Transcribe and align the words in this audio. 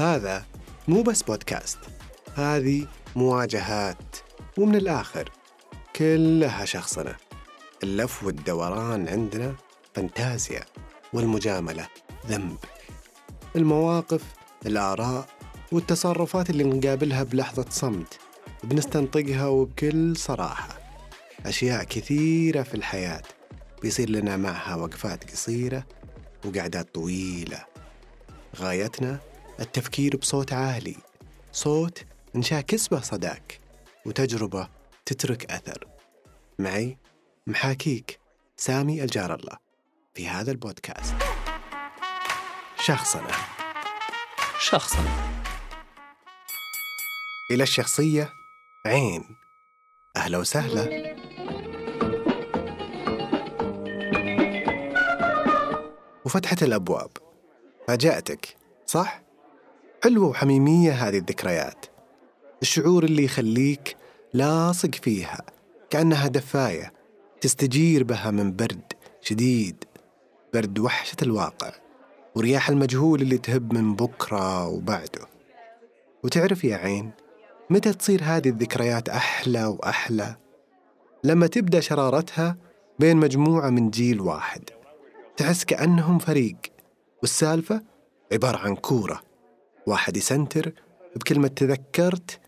هذا 0.00 0.44
مو 0.88 1.02
بس 1.02 1.22
بودكاست 1.22 1.78
هذه 2.34 2.86
مواجهات 3.16 4.16
ومن 4.58 4.76
الآخر 4.76 5.30
كلها 5.96 6.64
شخصنة 6.64 7.16
اللف 7.82 8.24
والدوران 8.24 9.08
عندنا 9.08 9.54
فانتازيا 9.94 10.64
والمجاملة 11.12 11.88
ذنب. 12.26 12.56
المواقف 13.56 14.22
الآراء 14.66 15.28
والتصرفات 15.72 16.50
اللي 16.50 16.64
نقابلها 16.64 17.22
بلحظة 17.22 17.66
صمت 17.70 18.18
بنستنطقها 18.64 19.46
وبكل 19.46 20.16
صراحة. 20.16 20.78
أشياء 21.46 21.84
كثيرة 21.84 22.62
في 22.62 22.74
الحياة 22.74 23.22
بيصير 23.82 24.10
لنا 24.10 24.36
معها 24.36 24.74
وقفات 24.74 25.30
قصيرة 25.30 25.84
وقعدات 26.44 26.94
طويلة. 26.94 27.64
غايتنا 28.56 29.29
التفكير 29.60 30.16
بصوت 30.16 30.52
عالي 30.52 30.96
صوت 31.52 32.04
نشاكس 32.34 32.88
به 32.88 33.00
صداك 33.00 33.60
وتجربة 34.06 34.68
تترك 35.06 35.50
أثر. 35.50 35.88
معي 36.58 36.98
محاكيك 37.46 38.20
سامي 38.56 39.02
الجار 39.02 39.34
الله 39.34 39.56
في 40.14 40.28
هذا 40.28 40.50
البودكاست. 40.50 41.14
شخصنا. 42.80 43.30
شخصنا. 44.60 45.10
إلى 47.50 47.62
الشخصية 47.62 48.32
عين. 48.86 49.24
أهلا 50.16 50.38
وسهلا. 50.38 51.16
وفتحت 56.24 56.62
الأبواب. 56.62 57.10
فاجأتك 57.88 58.56
صح؟ 58.86 59.29
حلوة 60.04 60.28
وحميمية 60.28 60.92
هذه 60.92 61.18
الذكريات. 61.18 61.86
الشعور 62.62 63.04
اللي 63.04 63.24
يخليك 63.24 63.96
لاصق 64.34 64.94
فيها 64.94 65.42
كأنها 65.90 66.28
دفاية 66.28 66.92
تستجير 67.40 68.04
بها 68.04 68.30
من 68.30 68.56
برد 68.56 68.92
شديد 69.20 69.84
برد 70.54 70.78
وحشة 70.78 71.16
الواقع 71.22 71.72
ورياح 72.34 72.68
المجهول 72.68 73.22
اللي 73.22 73.38
تهب 73.38 73.72
من 73.74 73.94
بكرة 73.94 74.66
وبعده. 74.68 75.26
وتعرف 76.24 76.64
يا 76.64 76.76
عين 76.76 77.10
متى 77.70 77.92
تصير 77.92 78.20
هذه 78.24 78.48
الذكريات 78.48 79.08
أحلى 79.08 79.64
وأحلى؟ 79.64 80.36
لما 81.24 81.46
تبدأ 81.46 81.80
شرارتها 81.80 82.56
بين 82.98 83.16
مجموعة 83.16 83.70
من 83.70 83.90
جيل 83.90 84.20
واحد 84.20 84.70
تحس 85.36 85.64
كأنهم 85.64 86.18
فريق 86.18 86.56
والسالفة 87.22 87.82
عبارة 88.32 88.58
عن 88.58 88.74
كورة. 88.76 89.29
واحد 89.86 90.16
يسنتر 90.16 90.72
بكلمة 91.16 91.48
تذكرت 91.48 92.40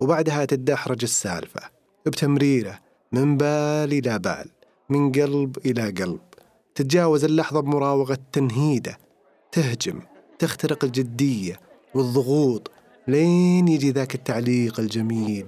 وبعدها 0.00 0.44
تدحرج 0.44 1.02
السالفة 1.02 1.60
بتمريرة 2.06 2.78
من 3.12 3.36
بال 3.36 3.92
إلى 3.92 4.18
بال 4.18 4.46
من 4.88 5.12
قلب 5.12 5.58
إلى 5.66 5.82
قلب. 5.90 6.20
تتجاوز 6.74 7.24
اللحظة 7.24 7.60
بمراوغة 7.60 8.18
تنهيدة 8.32 8.98
تهجم 9.52 10.00
تخترق 10.38 10.84
الجدية 10.84 11.60
والضغوط 11.94 12.70
لين 13.08 13.68
يجي 13.68 13.90
ذاك 13.90 14.14
التعليق 14.14 14.80
الجميل 14.80 15.46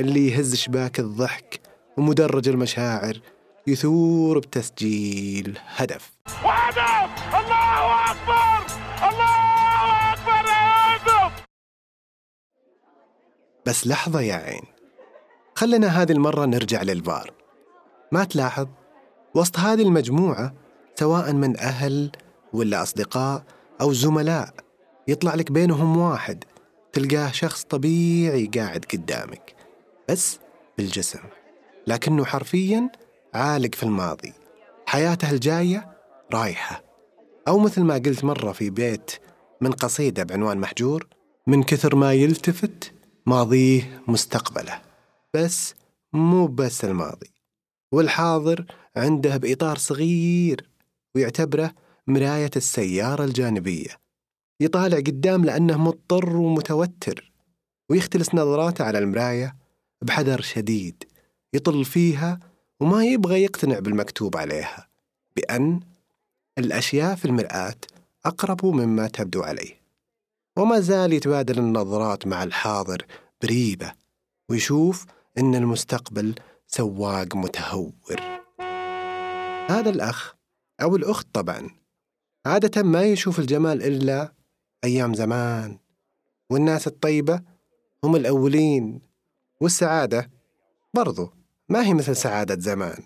اللي 0.00 0.28
يهز 0.28 0.54
شباك 0.54 1.00
الضحك 1.00 1.60
ومدرج 1.96 2.48
المشاعر 2.48 3.20
يثور 3.66 4.38
بتسجيل 4.38 5.58
هدف. 5.66 6.12
وهدف! 6.44 7.34
الله 7.34 8.10
أكبر! 8.10 8.66
الله 9.08 9.51
بس 13.66 13.86
لحظة 13.86 14.20
يا 14.20 14.34
عين. 14.34 14.62
خلنا 15.54 16.02
هذه 16.02 16.12
المرة 16.12 16.44
نرجع 16.44 16.82
للفار. 16.82 17.32
ما 18.12 18.24
تلاحظ؟ 18.24 18.66
وسط 19.34 19.58
هذه 19.58 19.82
المجموعة 19.82 20.54
سواء 20.94 21.32
من 21.32 21.56
أهل 21.56 22.10
ولا 22.52 22.82
أصدقاء 22.82 23.44
أو 23.80 23.92
زملاء 23.92 24.54
يطلع 25.08 25.34
لك 25.34 25.52
بينهم 25.52 25.96
واحد. 25.96 26.44
تلقاه 26.92 27.30
شخص 27.30 27.64
طبيعي 27.64 28.46
قاعد 28.46 28.84
قدامك 28.92 29.54
بس 30.08 30.38
بالجسم. 30.78 31.20
لكنه 31.86 32.24
حرفيا 32.24 32.90
عالق 33.34 33.74
في 33.74 33.82
الماضي. 33.82 34.32
حياته 34.86 35.30
الجاية 35.30 35.96
رايحة. 36.32 36.82
أو 37.48 37.58
مثل 37.58 37.82
ما 37.82 37.94
قلت 37.94 38.24
مرة 38.24 38.52
في 38.52 38.70
بيت 38.70 39.10
من 39.60 39.72
قصيدة 39.72 40.22
بعنوان 40.22 40.58
محجور 40.58 41.06
من 41.46 41.62
كثر 41.62 41.96
ما 41.96 42.12
يلتفت 42.12 42.92
ماضيه 43.26 44.02
مستقبله 44.08 44.80
بس 45.34 45.74
مو 46.12 46.46
بس 46.46 46.84
الماضي. 46.84 47.30
والحاضر 47.92 48.66
عنده 48.96 49.36
بإطار 49.36 49.78
صغير 49.78 50.68
ويعتبره 51.14 51.74
مراية 52.06 52.50
السيارة 52.56 53.24
الجانبية. 53.24 53.90
يطالع 54.60 54.96
قدام 54.96 55.44
لأنه 55.44 55.76
مضطر 55.78 56.36
ومتوتر 56.36 57.32
ويختلس 57.90 58.34
نظراته 58.34 58.84
على 58.84 58.98
المراية 58.98 59.56
بحذر 60.02 60.40
شديد. 60.40 61.04
يطل 61.54 61.84
فيها 61.84 62.40
وما 62.80 63.04
يبغى 63.04 63.42
يقتنع 63.42 63.78
بالمكتوب 63.78 64.36
عليها 64.36 64.88
بأن 65.36 65.80
الأشياء 66.58 67.14
في 67.14 67.24
المرآة 67.24 67.74
أقرب 68.26 68.66
مما 68.66 69.08
تبدو 69.08 69.42
عليه. 69.42 69.81
وما 70.56 70.80
زال 70.80 71.12
يتبادل 71.12 71.58
النظرات 71.58 72.26
مع 72.26 72.42
الحاضر 72.42 73.06
بريبة 73.42 73.92
ويشوف 74.48 75.06
أن 75.38 75.54
المستقبل 75.54 76.34
سواق 76.66 77.36
متهور. 77.36 78.20
هذا 79.70 79.90
الأخ 79.90 80.34
أو 80.82 80.96
الأخت 80.96 81.26
طبعا 81.32 81.70
عادة 82.46 82.82
ما 82.82 83.02
يشوف 83.02 83.38
الجمال 83.38 83.82
إلا 83.82 84.32
أيام 84.84 85.14
زمان 85.14 85.78
والناس 86.50 86.86
الطيبة 86.86 87.42
هم 88.04 88.16
الأولين 88.16 89.00
والسعادة 89.60 90.30
برضو 90.94 91.30
ما 91.68 91.86
هي 91.86 91.94
مثل 91.94 92.16
سعادة 92.16 92.60
زمان. 92.60 93.02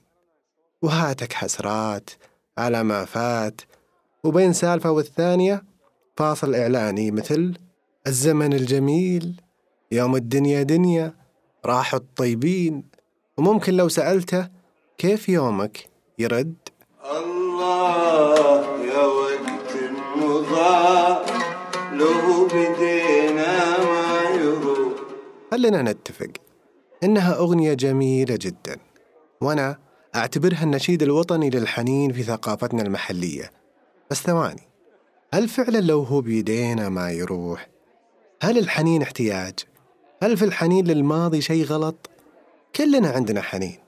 وهاتك 0.83 1.33
حسرات 1.33 2.11
على 2.59 2.83
ما 2.83 3.05
فات 3.05 3.61
وبين 4.25 4.53
سالفة 4.53 4.91
والثانية 4.91 5.65
فاصل 6.17 6.55
إعلاني 6.55 7.11
مثل 7.11 7.55
الزمن 8.07 8.53
الجميل 8.53 9.41
يوم 9.93 10.17
الدنيا 10.17 10.63
دنيا 10.63 11.15
راحوا 11.67 11.99
الطيبين. 11.99 12.85
وممكن 13.37 13.75
لو 13.75 13.89
سألته 13.89 14.49
كيف 14.99 15.29
يومك 15.29 15.87
يرد؟ 16.19 16.55
الله 17.05 18.85
يا 18.85 19.03
وقت 19.07 19.77
مضى 20.17 21.19
لو 21.93 22.47
بدينا 22.47 23.79
ما 23.79 24.31
يروح 24.41 24.93
خلنا 25.51 25.83
نتفق 25.83 26.31
إنها 27.05 27.37
أغنية 27.37 27.75
جميلة 27.75 28.39
جدا 28.41 28.77
وأنا 29.41 29.79
أعتبرها 30.15 30.63
النشيد 30.63 31.03
الوطني 31.03 31.51
للحنين 31.51 32.13
في 32.13 32.23
ثقافتنا 32.23 32.83
المحلية. 32.83 33.51
بس 34.11 34.23
ثواني 34.23 34.66
هل 35.37 35.49
فعلا 35.49 35.79
لو 35.79 36.03
هو 36.03 36.21
بيدينا 36.21 36.89
ما 36.89 37.11
يروح؟ 37.11 37.69
هل 38.43 38.59
الحنين 38.59 39.03
احتياج؟ 39.03 39.55
هل 40.23 40.37
في 40.37 40.45
الحنين 40.45 40.87
للماضي 40.87 41.41
شيء 41.41 41.65
غلط؟ 41.65 42.11
كلنا 42.77 43.09
عندنا 43.09 43.41
حنين 43.41 43.79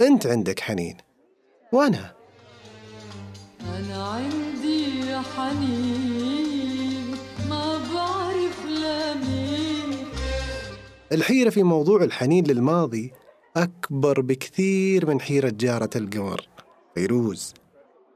أنت 0.00 0.26
عندك 0.26 0.60
حنين 0.60 0.96
وأنا 1.72 2.14
أنا 3.60 4.06
عندي 4.06 5.16
حنين 5.36 7.16
ما 7.48 7.80
بعرف 7.94 8.64
لمين 8.66 10.06
الحيرة 11.12 11.50
في 11.50 11.62
موضوع 11.62 12.02
الحنين 12.02 12.46
للماضي 12.46 13.12
أكبر 13.56 14.20
بكثير 14.20 15.06
من 15.06 15.20
حيرة 15.20 15.52
جارة 15.56 15.90
القمر 15.96 16.48
فيروز 16.94 17.54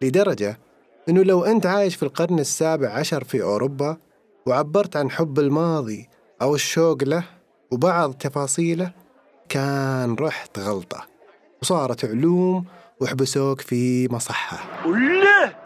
لدرجة 0.02 0.67
أنه 1.08 1.22
لو 1.22 1.44
أنت 1.44 1.66
عايش 1.66 1.96
في 1.96 2.02
القرن 2.02 2.38
السابع 2.38 2.88
عشر 2.88 3.24
في 3.24 3.42
أوروبا 3.42 3.96
وعبرت 4.46 4.96
عن 4.96 5.10
حب 5.10 5.38
الماضي 5.38 6.08
أو 6.42 6.54
الشوق 6.54 7.04
له 7.04 7.24
وبعض 7.70 8.14
تفاصيله 8.14 8.92
كان 9.48 10.14
رحت 10.14 10.58
غلطة 10.58 11.06
وصارت 11.62 12.04
علوم 12.04 12.64
وحبسوك 13.00 13.60
في 13.60 14.12
مصحة. 14.12 14.86
وله 14.86 15.56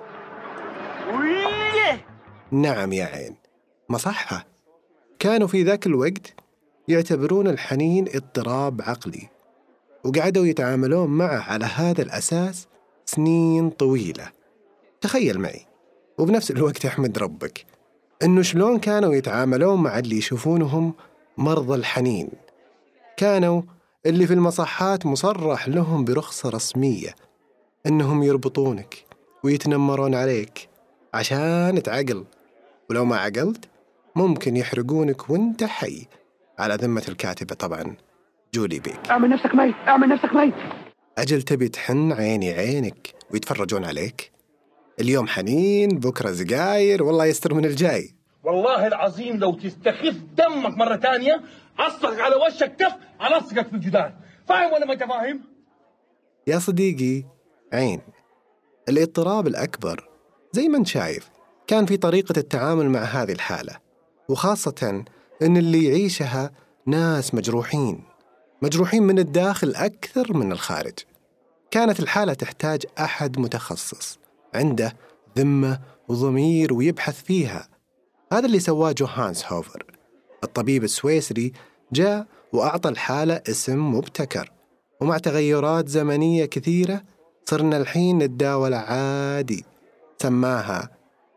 وله 1.15 2.01
نعم 2.51 2.93
يا 2.93 3.05
عين 3.05 3.37
مصحة. 3.89 4.47
كانوا 5.19 5.49
في 5.49 5.63
ذاك 5.63 5.87
الوقت 5.87 6.35
يعتبرون 6.89 7.49
الحنين 7.49 8.09
اضطراب 8.15 8.83
عقلي 8.83 9.29
وقعدوا 10.05 10.47
يتعاملون 10.47 11.11
معه 11.11 11.53
على 11.53 11.65
هذا 11.65 12.03
الأساس 12.03 12.69
سنين 13.05 13.71
طويلة. 13.71 14.42
تخيل 15.03 15.41
معي. 15.41 15.67
وبنفس 16.19 16.51
الوقت 16.51 16.87
أحمد 16.87 17.19
ربك 17.19 17.65
إنه 18.23 18.43
شلون 18.43 18.79
كانوا 18.79 19.15
يتعاملون 19.15 19.83
مع 19.83 19.99
اللي 19.99 20.17
يشوفونهم 20.17 20.95
مرضى 21.39 21.75
الحنين. 21.75 22.29
كانوا 23.17 23.63
اللي 24.07 24.27
في 24.27 24.35
المصحات 24.35 25.07
مصرح 25.07 25.69
لهم 25.69 26.05
برخصة 26.05 26.49
رسمية 26.49 27.15
إنهم 27.87 28.23
يربطونك 28.23 29.05
ويتنمرون 29.45 30.15
عليك 30.15 30.69
عشان 31.15 31.83
تعقل. 31.83 32.25
ولو 32.91 33.05
ما 33.05 33.17
عقلت 33.17 33.69
ممكن 34.17 34.57
يحرقونك 34.57 35.31
وأنت 35.31 35.65
حي. 35.65 36.07
على 36.59 36.75
ذمة 36.75 37.05
الكاتبة 37.09 37.55
طبعا 37.55 37.97
جولي 38.55 38.79
بيك. 38.79 39.11
أعمل 39.11 39.31
نفسك 39.31 39.55
ميت 39.55 39.75
أعمل 39.89 40.09
نفسك 40.09 40.35
ميت. 40.35 40.55
أجل 41.19 41.43
تبي 41.43 41.69
تحن 41.69 42.13
عيني 42.13 42.53
عينك 42.53 43.15
ويتفرجون 43.31 43.85
عليك؟ 43.85 44.32
اليوم 45.03 45.27
حنين 45.29 45.89
بكرة 45.89 46.31
زقاير 46.31 47.03
والله 47.03 47.27
يستر 47.27 47.55
من 47.55 47.65
الجاي. 47.65 48.15
والله 48.45 48.87
العظيم 48.87 49.37
لو 49.37 49.55
تستخف 49.55 50.17
دمك 50.37 50.79
مرة 50.79 50.97
تانية 50.97 51.43
أصلك 51.79 52.21
على 52.21 52.35
وشك 52.37 52.77
كف 52.77 52.93
ألصقك 53.23 53.69
في 53.69 53.75
الجدار. 53.75 54.15
فاهم 54.49 54.73
ولا 54.73 54.87
ما 54.87 54.93
أنت 54.93 55.03
فاهم؟ 55.03 55.41
يا 56.47 56.59
صديقي 56.59 57.25
عين. 57.73 58.01
الاضطراب 58.89 59.47
الأكبر 59.47 60.09
زي 60.53 60.69
ما 60.69 60.79
أنت 60.79 60.87
شايف 60.87 61.31
كان 61.67 61.87
في 61.87 61.97
طريقة 61.97 62.39
التعامل 62.39 62.91
مع 62.91 63.01
هذه 63.01 63.33
الحالة 63.33 63.77
وخاصة 64.29 65.05
أن 65.43 65.57
اللي 65.57 65.85
يعيشها 65.85 66.51
ناس 66.87 67.35
مجروحين 67.35 68.05
مجروحين 68.63 69.03
من 69.03 69.19
الداخل 69.19 69.75
أكثر 69.75 70.37
من 70.37 70.53
الخارج. 70.53 70.95
كانت 71.71 72.01
الحالة 72.01 72.35
تحتاج 72.35 72.83
أحد 72.99 73.39
متخصص. 73.39 74.19
عنده 74.55 74.97
ذمة 75.39 75.81
وضمير 76.09 76.75
ويبحث 76.75 77.23
فيها. 77.23 77.69
هذا 78.33 78.47
اللي 78.47 78.61
سواه 78.61 78.93
جوهانس 78.93 79.45
هوفر. 79.47 79.85
الطبيب 80.45 80.85
السويسري 80.85 81.53
جاء 81.93 82.27
وأعطى 82.53 82.89
الحالة 82.89 83.43
اسم 83.49 83.95
مبتكر. 83.95 84.53
ومع 85.01 85.19
تغيرات 85.19 85.89
زمنية 85.89 86.45
كثيرة 86.45 87.03
صرنا 87.45 87.77
الحين 87.77 88.19
نتداول 88.19 88.75
عادي. 88.75 89.65
سماها 90.23 90.91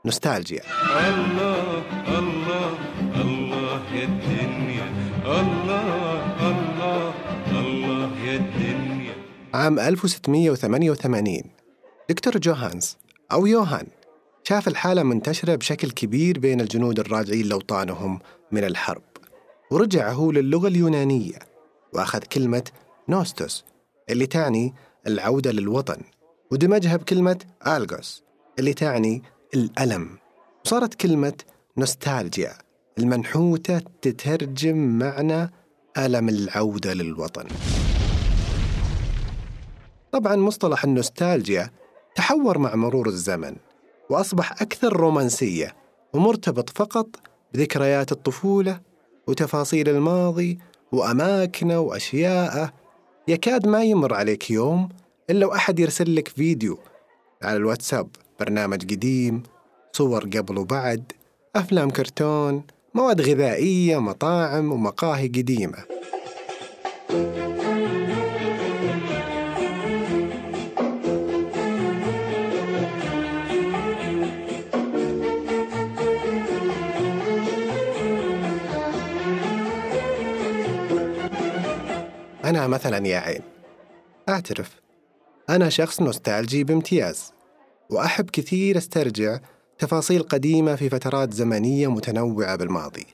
نوستالجيا. 0.05 0.61
الله 1.09 1.83
الله 2.19 2.77
الله 3.21 3.81
يا 3.93 4.03
الدنيا 4.05 4.87
الله 5.25 6.49
الله 6.49 7.13
الله 7.59 8.19
يا 8.25 8.35
الدنيا 8.35 9.15
عام 9.53 9.79
1688 9.79 11.43
دكتور 12.09 12.37
جوهانس 12.37 12.97
أو 13.31 13.45
يوهان 13.45 13.87
شاف 14.43 14.67
الحالة 14.67 15.03
منتشرة 15.03 15.55
بشكل 15.55 15.91
كبير 15.91 16.39
بين 16.39 16.61
الجنود 16.61 16.99
الراجعين 16.99 17.45
لأوطانهم 17.45 18.19
من 18.51 18.63
الحرب. 18.63 19.01
ورجع 19.71 20.11
هو 20.11 20.31
للغة 20.31 20.67
اليونانية 20.67 21.39
وأخذ 21.93 22.19
كلمة 22.19 22.63
نوستوس 23.09 23.65
اللي 24.09 24.25
تعني 24.25 24.73
العودة 25.07 25.51
للوطن 25.51 26.01
ودمجها 26.51 26.97
بكلمة 26.97 27.37
آلغوس 27.67 28.23
اللي 28.59 28.73
تعني 28.73 29.23
الألم. 29.53 30.09
وصارت 30.65 30.93
كلمة 30.93 31.33
نوستالجيا 31.77 32.53
المنحوتة 32.97 33.81
تترجم 34.01 34.77
معنى 34.77 35.51
ألم 35.97 36.29
العودة 36.29 36.93
للوطن. 36.93 37.47
طبعا 40.11 40.35
مصطلح 40.35 40.83
النوستالجيا 40.83 41.71
تحور 42.15 42.57
مع 42.57 42.75
مرور 42.75 43.07
الزمن 43.07 43.55
وأصبح 44.09 44.61
أكثر 44.61 44.93
رومانسية 44.93 45.75
ومرتبط 46.13 46.69
فقط 46.69 47.07
بذكريات 47.53 48.11
الطفولة 48.11 48.79
وتفاصيل 49.27 49.89
الماضي 49.89 50.59
وأماكنه 50.91 51.79
وأشياءه. 51.79 52.73
يكاد 53.27 53.67
ما 53.67 53.83
يمر 53.83 54.13
عليك 54.13 54.51
يوم 54.51 54.89
إلا 55.29 55.45
وأحد 55.45 55.79
يرسل 55.79 56.15
لك 56.15 56.27
فيديو 56.27 56.77
على 57.43 57.57
الواتساب 57.57 58.07
برنامج 58.39 58.93
قديم 58.93 59.43
صور 59.93 60.23
قبل 60.23 60.57
وبعد 60.57 61.11
أفلام 61.55 61.89
كرتون 61.89 62.63
مواد 62.93 63.21
غذائية 63.21 63.97
مطاعم 63.97 64.71
ومقاهي 64.71 65.27
قديمة. 65.27 65.85
أنا 82.45 82.67
مثلا 82.67 83.07
يا 83.07 83.17
عين. 83.17 83.41
أعترف 84.29 84.81
أنا 85.49 85.69
شخص 85.69 86.01
نوستالجي 86.01 86.63
بامتياز 86.63 87.33
وأحب 87.89 88.29
كثير 88.29 88.77
أسترجع 88.77 89.39
تفاصيل 89.77 90.23
قديمة 90.23 90.75
في 90.75 90.89
فترات 90.89 91.33
زمنية 91.33 91.87
متنوعة 91.87 92.55
بالماضي 92.55 93.05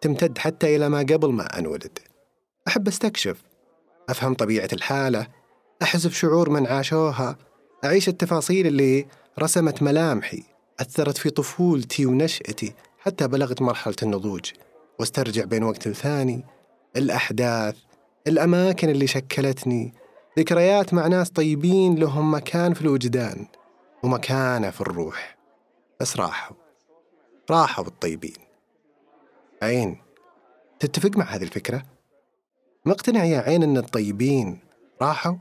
تمتد 0.00 0.38
حتى 0.38 0.76
إلى 0.76 0.88
ما 0.88 0.98
قبل 0.98 1.32
ما 1.32 1.58
أنولد. 1.58 1.98
أحب 2.68 2.88
أستكشف 2.88 3.42
أفهم 4.08 4.34
طبيعة 4.34 4.68
الحالة 4.72 5.26
أحس 5.82 6.06
بشعور 6.06 6.50
من 6.50 6.66
عاشوها 6.66 7.36
أعيش 7.84 8.08
التفاصيل 8.08 8.66
اللي 8.66 9.06
رسمت 9.38 9.82
ملامحي 9.82 10.42
أثرت 10.80 11.18
في 11.18 11.30
طفولتي 11.30 12.06
ونشأتي 12.06 12.74
حتى 12.98 13.28
بلغت 13.28 13.62
مرحلة 13.62 13.96
النضوج 14.02 14.52
وأسترجع 14.98 15.44
بين 15.44 15.62
وقت 15.62 15.86
وثاني 15.86 16.44
الأحداث 16.96 17.76
الأماكن 18.26 18.88
اللي 18.88 19.06
شكلتني 19.06 19.92
ذكريات 20.38 20.94
مع 20.94 21.06
ناس 21.06 21.30
طيبين 21.30 21.94
لهم 21.94 22.34
مكان 22.34 22.74
في 22.74 22.82
الوجدان 22.82 23.46
ومكانة 24.02 24.70
في 24.70 24.80
الروح 24.80 25.36
بس 26.00 26.16
راحوا 26.16 26.56
راحوا 27.50 27.84
الطيبين 27.86 28.36
عين 29.62 29.96
تتفق 30.80 31.16
مع 31.16 31.24
هذه 31.24 31.42
الفكرة؟ 31.42 31.82
مقتنع 32.84 33.24
يا 33.24 33.38
عين 33.38 33.62
أن 33.62 33.76
الطيبين 33.76 34.58
راحوا؟ 35.02 35.36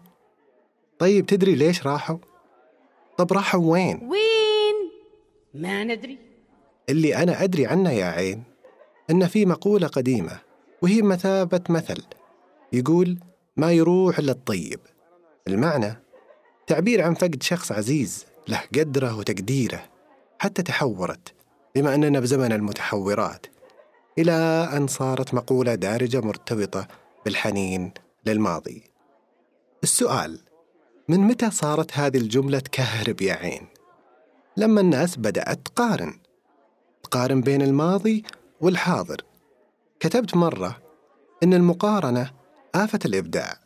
طيب 1.00 1.26
تدري 1.26 1.56
ليش 1.56 1.88
راحوا؟ 1.88 2.18
طب 3.18 3.34
راحوا 3.34 3.72
وين؟ 3.72 3.98
وين؟ 4.04 4.92
ما 5.54 5.84
ندري 5.84 6.18
اللي 6.90 7.16
أنا 7.16 7.44
أدري 7.44 7.68
عنه 7.68 7.92
يا 7.92 8.06
عين 8.06 8.44
أن 9.10 9.28
في 9.28 9.46
مقولة 9.46 9.88
قديمة 9.88 10.40
وهي 10.82 11.02
مثابة 11.02 11.62
مثل 11.70 12.04
يقول 12.76 13.20
ما 13.58 13.72
يروح 13.72 14.20
إلا 14.20 14.32
الطيب. 14.32 14.80
المعنى 15.48 16.02
تعبير 16.68 17.02
عن 17.02 17.14
فقد 17.14 17.44
شخص 17.44 17.72
عزيز 17.72 18.26
له 18.48 18.62
قدره 18.76 19.18
وتقديره 19.18 19.84
حتى 20.40 20.64
تحورت 20.64 21.34
بما 21.76 21.96
أننا 21.96 22.20
بزمن 22.20 22.52
المتحورات 22.52 23.46
إلى 24.18 24.32
أن 24.74 24.88
صارت 24.88 25.34
مقولة 25.34 25.76
دارجة 25.76 26.22
مرتبطة 26.22 26.88
بالحنين 27.26 27.92
للماضي. 28.26 28.84
السؤال 29.84 30.40
من 31.10 31.20
متى 31.20 31.52
صارت 31.52 31.98
هذه 31.98 32.18
الجملة 32.18 32.60
تكهرب 32.60 33.22
يا 33.22 33.34
عين؟ 33.34 33.68
لما 34.58 34.82
الناس 34.82 35.18
بدأت 35.18 35.60
تقارن. 35.66 36.20
تقارن 37.04 37.42
بين 37.42 37.62
الماضي 37.62 38.24
والحاضر. 38.62 39.22
كتبت 40.00 40.36
مرة 40.36 40.78
إن 41.44 41.54
المقارنة 41.54 42.32
آفة 42.76 43.00
الإبداع. 43.06 43.58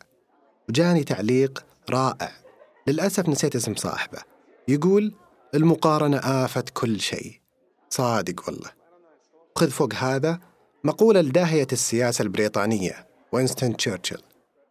وجاني 0.68 1.04
تعليق 1.04 1.64
رائع. 1.90 2.32
للأسف 2.86 3.28
نسيت 3.28 3.56
اسم 3.56 3.74
صاحبه. 3.74 4.18
يقول 4.68 5.14
المقارنة 5.54 6.16
آفة 6.16 6.64
كل 6.74 7.00
شيء. 7.00 7.40
صادق 7.88 8.42
والله. 8.46 8.70
خذ 9.56 9.70
فوق 9.70 9.94
هذا 9.94 10.40
مقولة 10.84 11.20
لداهية 11.20 11.66
السياسة 11.72 12.22
البريطانية 12.22 13.08
وينستون 13.32 13.76
تشرشل. 13.76 14.22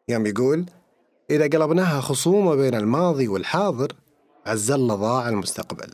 يوم 0.10 0.26
يقول 0.26 0.66
إذا 1.30 1.44
قلبناها 1.44 2.02
خصومة 2.02 2.56
بين 2.56 2.76
الماضي 2.76 3.28
والحاضر 3.28 3.96
عز 4.46 4.72
الله 4.72 4.96
ضاع 4.96 5.30
المستقبل. 5.30 5.94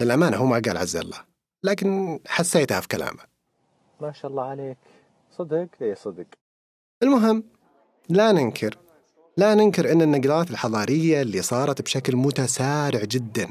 للأمانة 0.00 0.36
هو 0.36 0.46
ما 0.46 0.62
قال 0.64 0.76
عز 0.76 0.96
الله 0.96 1.18
لكن 1.64 2.20
حسيتها 2.26 2.80
في 2.80 2.88
كلامه. 2.88 3.22
ما 4.00 4.12
شاء 4.12 4.30
الله 4.30 4.44
عليك. 4.44 4.78
صدق؟ 5.38 5.68
اي 5.82 5.94
صدق. 5.94 6.26
المهم 7.02 7.44
لا 8.08 8.32
ننكر 8.32 8.78
لا 9.36 9.54
ننكر 9.54 9.92
أن 9.92 10.02
النقلات 10.02 10.50
الحضارية 10.50 11.22
اللي 11.22 11.42
صارت 11.42 11.82
بشكل 11.82 12.16
متسارع 12.16 13.00
جدا. 13.04 13.48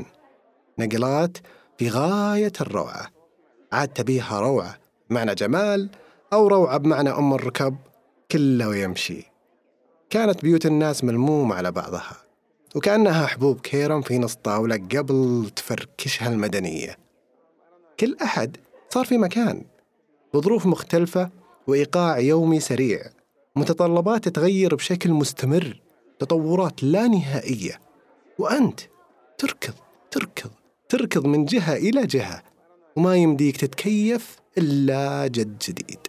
نقلات 0.80 1.38
في 1.78 1.90
غاية 1.90 2.54
الروعة. 2.62 3.08
عاد 3.72 3.88
تبيها 3.88 4.40
روعة 4.40 4.78
بمعنى 5.10 5.36
جمال 5.36 5.90
أو 6.34 6.48
روعة 6.48 6.78
بمعنى 6.78 7.10
أم 7.10 7.34
الركب 7.34 7.76
كله 8.32 8.76
يمشي. 8.76 9.32
كانت 10.10 10.42
بيوت 10.42 10.66
الناس 10.66 11.04
ملمومة 11.04 11.56
على 11.56 11.72
بعضها 11.72 12.18
وكأنها 12.76 13.28
حبوب 13.28 13.60
كيرم 13.60 14.02
في 14.02 14.18
نص 14.18 14.36
طاولة 14.36 14.76
قبل 14.76 15.50
تفركشها 15.56 16.30
المدنية. 16.30 16.98
كل 18.00 18.18
أحد 18.22 18.58
صار 18.90 19.06
في 19.06 19.18
مكان 19.18 19.64
بظروف 20.34 20.66
مختلفة 20.66 21.30
وإيقاع 21.68 22.20
يومي 22.20 22.60
سريع. 22.60 23.02
متطلبات 23.56 24.24
تتغير 24.24 24.76
بشكل 24.76 25.12
مستمر 25.12 25.82
تطورات 26.20 26.84
لا 26.84 27.08
نهائية. 27.08 27.80
وأنت 28.40 28.80
تركض 29.38 29.74
تركض 30.12 30.52
تركض 30.90 31.26
من 31.26 31.46
جهة 31.46 31.76
إلى 31.76 32.06
جهة 32.06 32.44
وما 32.96 33.16
يمديك 33.16 33.58
تتكيف 33.58 34.40
إلا 34.58 35.28
جد 35.28 35.58
جديد. 35.58 36.00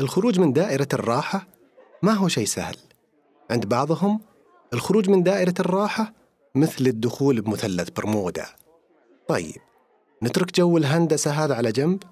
الخروج 0.00 0.40
من 0.40 0.52
دائرة 0.52 0.88
الراحة 0.92 1.46
ما 2.02 2.12
هو 2.12 2.28
شيء 2.28 2.46
سهل. 2.46 2.76
عند 3.50 3.66
بعضهم 3.66 4.20
الخروج 4.72 5.10
من 5.10 5.22
دائرة 5.22 5.54
الراحة 5.60 6.12
مثل 6.54 6.86
الدخول 6.86 7.40
بمثلث 7.40 7.90
برمودا. 7.90 8.46
طيب 9.28 9.56
نترك 10.22 10.54
جو 10.54 10.76
الهندسة 10.76 11.30
هذا 11.30 11.54
على 11.54 11.72
جنب 11.72 12.02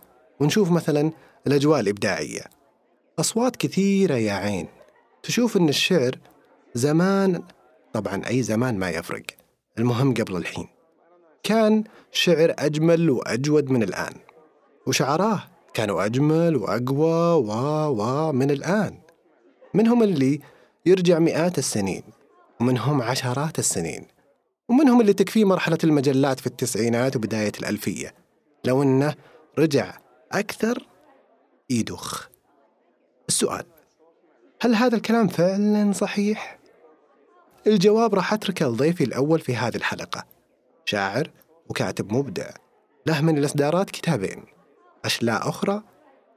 ونشوف 0.40 0.70
مثلا 0.70 1.12
الأجواء 1.46 1.80
الإبداعية. 1.80 2.42
أصوات 3.18 3.56
كثيرة 3.56 4.14
يا 4.14 4.32
عين. 4.32 4.68
تشوف 5.22 5.56
إن 5.56 5.68
الشعر 5.68 6.18
زمان 6.74 7.42
طبعا 7.92 8.22
أي 8.28 8.42
زمان 8.42 8.78
ما 8.78 8.90
يفرق. 8.90 9.22
المهم 9.78 10.14
قبل 10.14 10.36
الحين. 10.36 10.68
كان 11.42 11.84
شعر 12.12 12.54
أجمل 12.58 13.10
وأجود 13.10 13.70
من 13.70 13.82
الآن. 13.82 14.12
وشعراه 14.86 15.42
كانوا 15.74 16.04
أجمل 16.04 16.56
وأقوى 16.56 17.44
و 17.44 17.52
و 17.88 18.32
من 18.32 18.50
الآن. 18.50 18.98
منهم 19.74 20.02
اللي 20.02 20.40
يرجع 20.86 21.18
مئات 21.18 21.58
السنين. 21.58 22.02
ومنهم 22.60 23.02
عشرات 23.02 23.58
السنين. 23.58 24.06
ومنهم 24.68 25.00
اللي 25.00 25.12
تكفيه 25.12 25.44
مرحلة 25.44 25.78
المجلات 25.84 26.40
في 26.40 26.46
التسعينات 26.46 27.16
وبداية 27.16 27.52
الألفية. 27.60 28.14
لو 28.64 28.82
أنه 28.82 29.14
رجع 29.58 29.98
أكثر 30.32 30.86
يدخ 31.70 32.28
السؤال 33.28 33.64
هل 34.61 34.75
هذا 34.75 34.96
الكلام 34.96 35.28
فعلا 35.28 35.92
صحيح؟ 35.92 36.58
الجواب 37.66 38.14
راح 38.14 38.32
أتركه 38.32 38.66
لضيفي 38.66 39.04
الأول 39.04 39.40
في 39.40 39.56
هذه 39.56 39.76
الحلقة. 39.76 40.25
شاعر 40.85 41.30
وكاتب 41.68 42.12
مبدع 42.12 42.50
له 43.06 43.20
من 43.20 43.38
الإصدارات 43.38 43.90
كتابين 43.90 44.44
أشلاء 45.04 45.49
أخرى 45.49 45.82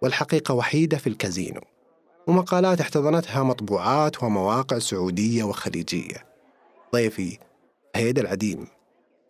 والحقيقة 0.01 0.53
وحيدة 0.53 0.97
في 0.97 1.07
الكازينو 1.07 1.61
ومقالات 2.27 2.81
احتضنتها 2.81 3.43
مطبوعات 3.43 4.23
ومواقع 4.23 4.79
سعودية 4.79 5.43
وخليجية. 5.43 6.25
ضيفي 6.93 7.37
هيد 7.95 8.19
العديم 8.19 8.67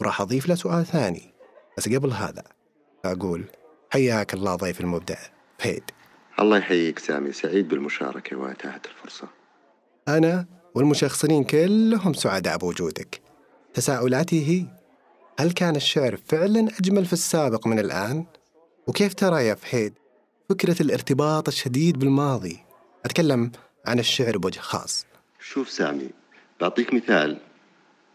وراح 0.01 0.21
أضيف 0.21 0.47
له 0.47 0.55
سؤال 0.55 0.85
ثاني 0.85 1.33
بس 1.77 1.89
قبل 1.89 2.11
هذا 2.11 2.43
أقول 3.05 3.45
حياك 3.89 4.33
الله 4.33 4.55
ضيف 4.55 4.81
المبدع. 4.81 5.38
هيد 5.61 5.83
الله 6.39 6.57
يحييك 6.57 6.99
سامي. 6.99 7.31
سعيد 7.31 7.67
بالمشاركة 7.67 8.35
وإتاحة 8.35 8.81
الفرصة. 8.85 9.27
أنا 10.07 10.45
والمشخصنين 10.75 11.43
كلهم 11.43 12.13
سعداء 12.13 12.57
بوجودك. 12.57 13.21
تساؤلاتي 13.73 14.47
هي 14.47 14.65
هل 15.39 15.51
كان 15.51 15.75
الشعر 15.75 16.17
فعلا 16.17 16.67
أجمل 16.79 17.05
في 17.05 17.13
السابق 17.13 17.67
من 17.67 17.79
الآن؟ 17.79 18.25
وكيف 18.87 19.13
ترى 19.13 19.45
يا 19.45 19.55
فهيد 19.55 19.93
فكرة 20.49 20.81
الارتباط 20.81 21.47
الشديد 21.47 21.99
بالماضي؟ 21.99 22.59
أتكلم 23.05 23.51
عن 23.85 23.99
الشعر 23.99 24.37
بوجه 24.37 24.59
خاص. 24.59 25.05
شوف 25.39 25.69
سامي 25.69 26.09
بعطيك 26.61 26.93
مثال 26.93 27.37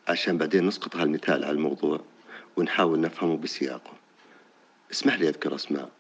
عشان 0.09 0.39
بعدين 0.39 0.67
نسقط 0.67 0.97
هالمثال 0.97 1.45
على 1.45 1.51
الموضوع 1.51 2.01
ونحاول 2.57 3.01
نفهمه 3.01 3.37
بسياقه. 3.37 3.93
اسمح 4.93 5.19
لي 5.19 5.29
أذكر 5.29 5.55
أسماء. 5.55 5.91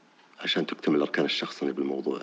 عشان 0.44 0.66
تكتمل 0.66 1.00
أركان 1.00 1.24
الشخصني 1.24 1.72
بالموضوع. 1.72 2.20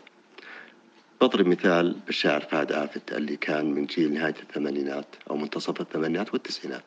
بضرب 1.22 1.48
مثال 1.48 1.96
بالشاعر 2.06 2.42
فهد 2.42 2.72
آفت 2.72 3.14
اللي 3.14 3.36
كان 3.38 3.72
من 3.72 3.86
جيل 3.86 4.14
نهاية 4.14 4.36
الثمانينات 4.42 5.06
أو 5.30 5.38
منتصف 5.38 5.82
الثمانينات 5.82 6.34
والتسعينات. 6.34 6.84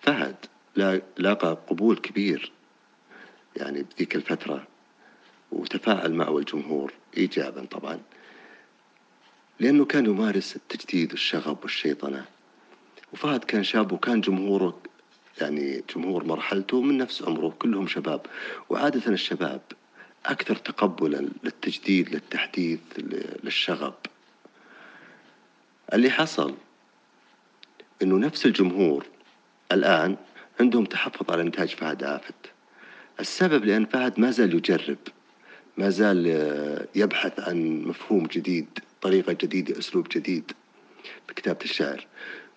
فهد 0.00 0.36
لا- 0.76 1.02
لاقى 1.18 1.58
قبول 1.68 1.96
كبير 1.96 2.52
يعني 3.56 3.82
بذيك 3.82 4.16
الفترة 4.16 4.66
وتفاعل 5.52 6.14
معه 6.14 6.38
الجمهور 6.38 6.92
إيجابا 7.16 7.64
طبعا 7.64 8.00
لأنه 9.60 9.84
كان 9.84 10.06
يمارس 10.06 10.56
التجديد 10.56 11.10
والشغب 11.10 11.58
والشيطنة. 11.62 12.24
وفهد 13.12 13.44
كان 13.44 13.64
شاب 13.64 13.92
وكان 13.92 14.20
جمهوره 14.20 14.78
يعني 15.40 15.82
جمهور 15.96 16.24
مرحلته 16.24 16.80
من 16.82 16.98
نفس 16.98 17.22
عمره 17.22 17.54
كلهم 17.58 17.86
شباب. 17.86 18.26
وعادة 18.68 19.12
الشباب 19.12 19.60
أكثر 20.26 20.56
تقبلا 20.56 21.28
للتجديد 21.44 22.08
للتحديث 22.08 22.80
للشغب. 23.44 23.94
اللي 25.92 26.10
حصل 26.10 26.54
إنه 28.02 28.18
نفس 28.18 28.46
الجمهور 28.46 29.06
الآن 29.72 30.16
عندهم 30.60 30.84
تحفظ 30.84 31.30
على 31.30 31.42
إنتاج 31.42 31.68
فهد 31.68 32.04
آفت. 32.04 32.34
السبب 33.20 33.64
لأن 33.64 33.84
فهد 33.84 34.20
ما 34.20 34.30
زال 34.30 34.54
يجرب 34.54 34.98
ما 35.76 35.90
زال 35.90 36.26
آه، 36.28 36.86
يبحث 36.94 37.40
عن 37.40 37.82
مفهوم 37.82 38.26
جديد 38.26 38.78
طريقة 39.02 39.32
جديدة 39.32 39.78
أسلوب 39.78 40.08
جديد 40.08 40.52
بكتابة 41.28 41.58
الشعر. 41.64 42.06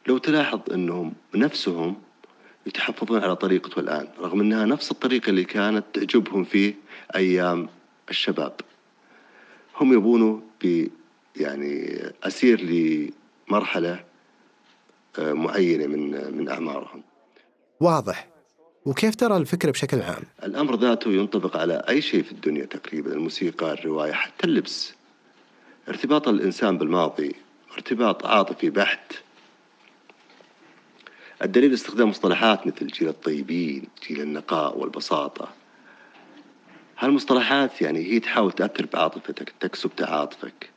لو 0.08 0.18
تلاحظ 0.18 0.60
أنهم 0.74 1.14
نفسهم 1.36 2.02
يتحفظون 2.66 3.24
على 3.24 3.36
طريقته 3.36 3.80
الآن 3.80 4.08
رغم 4.20 4.42
أنها 4.42 4.66
نفس 4.66 4.92
الطريقة 4.92 5.30
اللي 5.30 5.44
كانت 5.44 5.86
تعجبهم 5.94 6.44
في 6.44 6.74
أيام 7.16 7.70
الشباب. 8.10 8.54
هم 9.76 9.94
يبونوا 9.94 10.40
ب 10.64 10.88
يعني 11.36 12.02
أسير 12.24 12.62
لمرحلة 12.62 14.04
آه، 15.20 15.34
معينة 15.34 15.88
من 15.88 16.38
من 16.38 16.50
أعمارهم. 16.50 17.04
واضح. 17.80 18.28
وكيف 18.86 19.16
ترى 19.16 19.38
الفكرة 19.38 19.72
بشكل 19.72 20.02
عام؟ 20.02 20.24
الأمر 20.44 20.76
ذاته 20.76 21.12
ينطبق 21.12 21.58
على 21.58 21.84
أي 21.90 22.02
شيء 22.02 22.24
في 22.24 22.32
الدنيا 22.32 22.66
تقريبا 22.66 23.14
الموسيقى 23.14 23.74
الرواية 23.74 24.12
حتى 24.12 24.48
اللبس. 24.48 24.94
ارتباط 25.88 26.28
الإنسان 26.28 26.78
بالماضي 26.78 27.36
ارتباط 27.74 28.26
عاطفي 28.26 28.70
بحت. 28.70 29.14
الدليل 31.42 31.74
استخدام 31.74 32.10
مصطلحات 32.10 32.68
مثل 32.68 32.88
جيل 32.88 33.08
الطيبين 33.08 33.88
جيل 34.08 34.22
النقاء 34.22 34.78
والبساطة. 34.78 35.50
هالمصطلحات 37.00 37.82
يعني 37.82 38.00
هي 38.00 38.20
تحاول 38.20 38.52
تأثر 38.52 38.86
بعاطفتك 38.94 39.54
تكسب 39.60 39.96
تعاطفك. 39.96 40.70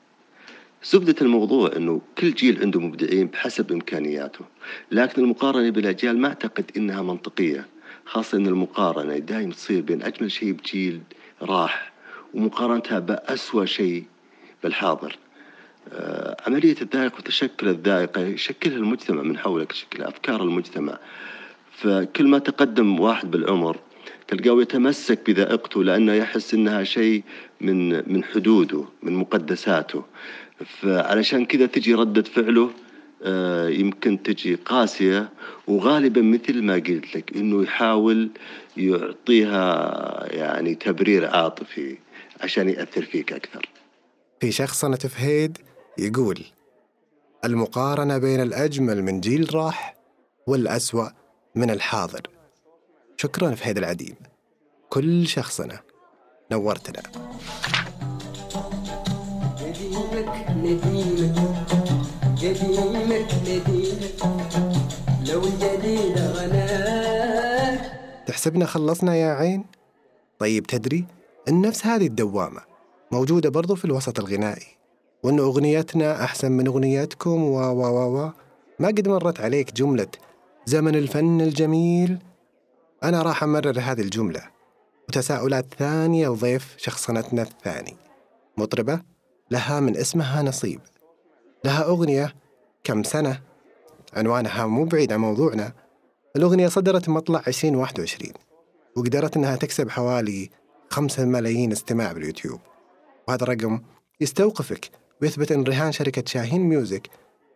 زبدة 0.85 1.15
الموضوع 1.23 1.71
أنه 1.77 2.01
كل 2.19 2.35
جيل 2.35 2.61
عنده 2.61 2.81
مبدعين 2.81 3.27
بحسب 3.27 3.73
إمكانياته 3.73 4.45
لكن 4.91 5.23
المقارنة 5.23 5.71
بالأجيال 5.71 6.19
ما 6.19 6.29
أعتقد 6.29 6.71
أنها 6.77 7.03
منطقية 7.03 7.67
خاصة 8.05 8.39
أن 8.39 8.47
المقارنة 8.47 9.19
دائما 9.19 9.53
تصير 9.53 9.81
بين 9.81 10.03
أجمل 10.03 10.31
شيء 10.31 10.53
بجيل 10.53 11.01
راح 11.43 11.93
ومقارنتها 12.35 12.99
بأسوأ 12.99 13.65
شيء 13.65 14.05
بالحاضر. 14.63 15.19
آه، 15.93 16.37
عملية 16.47 16.77
الذائقة 16.83 17.17
وتشكل 17.19 17.69
الذائقة 17.69 18.21
يشكلها 18.21 18.77
المجتمع 18.77 19.23
من 19.23 19.39
حولك 19.39 19.73
يشكل 19.73 20.03
أفكار 20.03 20.43
المجتمع. 20.43 20.99
فكل 21.73 22.29
ما 22.29 22.39
تقدم 22.39 23.01
واحد 23.01 23.31
بالعمر 23.31 23.77
تلقاه 24.29 24.63
يتمسك 24.63 25.31
بذائقته 25.31 25.85
لأنه 25.85 26.13
يحس 26.13 26.55
أنها 26.55 26.85
شيء 26.85 27.23
من 27.61 28.13
من 28.13 28.25
حدوده 28.25 28.85
من 29.03 29.13
مقدساته. 29.13 30.05
فعلشان 30.81 31.45
كذا 31.45 31.67
تجي 31.67 31.95
ردة 31.95 32.23
فعله 32.23 32.71
آه، 33.23 33.69
يمكن 33.69 34.23
تجي 34.23 34.55
قاسية 34.55 35.29
وغالبا 35.67 36.23
مثل 36.23 36.63
ما 36.63 36.75
قلت 36.75 37.17
لك 37.17 37.37
إنه 37.37 37.63
يحاول 37.63 38.31
يعطيها 38.77 40.35
يعني 40.35 40.75
تبرير 40.75 41.27
عاطفي 41.27 41.99
عشان 42.41 42.69
يأثر 42.69 43.03
فيك 43.03 43.33
أكثر. 43.33 43.69
في 44.41 44.53
شخصنة 44.53 44.97
فهيد 44.97 45.59
يقول 45.99 46.41
المقارنة 47.45 48.19
بين 48.19 48.43
الأجمل 48.43 49.03
من 49.03 49.21
جيل 49.21 49.55
راح 49.55 49.97
والأسوأ 50.47 51.09
من 51.55 51.71
الحاضر. 51.71 52.36
شكرا 53.17 53.55
فهيد 53.55 53.79
العديم 53.79 54.15
كل 54.89 55.27
شخصنة 55.27 55.81
نورتنا. 56.53 57.03
قديمك 59.61 60.47
نديمك 60.51 61.39
قديمك 62.37 63.29
نديمك 63.43 64.23
لو 65.29 65.45
الجديد 65.45 66.19
غناك 66.19 67.93
تحسبنا 68.27 68.67
خلصنا 68.67 69.15
يا 69.17 69.35
عين؟ 69.35 69.65
طيب 70.39 70.67
تدري 70.67 71.05
إن 71.49 71.61
نفس 71.61 71.87
هذه 71.87 72.07
الدوامة 72.07 72.61
موجودة 73.13 73.49
برضو 73.51 73.75
في 73.75 73.85
الوسط 73.85 74.21
الغنائي 74.21 74.67
وإن 75.23 75.39
أغنيتنا 75.39 76.25
أحسن 76.25 76.53
من 76.53 76.67
أغنيتكم 76.67 77.45
و 77.45 77.59
و 77.59 77.83
و 77.87 78.19
و. 78.19 78.31
ما 78.79 78.89
قد 78.89 79.09
مرت 79.09 79.41
عليك 79.41 79.73
جملة 79.73 80.09
زمن 80.67 80.95
الفن 80.95 81.41
الجميل؟ 81.41 82.19
أنا 83.05 83.23
راح 83.23 83.43
أمرر 83.43 83.81
هذه 83.81 84.01
الجملة. 84.01 84.43
وتساؤلات 85.09 85.75
ثانية 85.79 86.29
لضيف 86.29 86.75
شخصنتنا 86.77 87.43
الثاني. 87.43 87.97
مطربة؟ 88.57 89.01
لها 89.51 89.81
من 89.81 89.97
اسمها 89.97 90.43
نصيب. 90.43 90.81
لها 91.65 91.85
أغنية 91.85 92.35
كم 92.85 93.03
سنة؟ 93.03 93.41
عنوانها 94.15 94.67
مو 94.67 94.85
بعيد 94.85 95.13
عن 95.13 95.21
موضوعنا. 95.21 95.73
الأغنية 96.37 96.69
صدرت 96.69 97.09
مطلع 97.09 97.43
2021 97.47 98.33
وقدرت 98.97 99.37
أنها 99.37 99.57
تكسب 99.57 99.91
حوالي 99.91 100.51
5 100.91 101.25
ملايين 101.25 101.73
استماع 101.73 102.13
باليوتيوب. 102.13 102.61
وهذا 103.29 103.43
الرقم 103.43 103.81
يستوقفك 104.21 104.91
ويثبت 105.23 105.53
أن 105.53 105.65
رهان 105.65 105.93
شركة 105.93 106.23
شاهين 106.27 106.61
ميوزك 106.61 107.11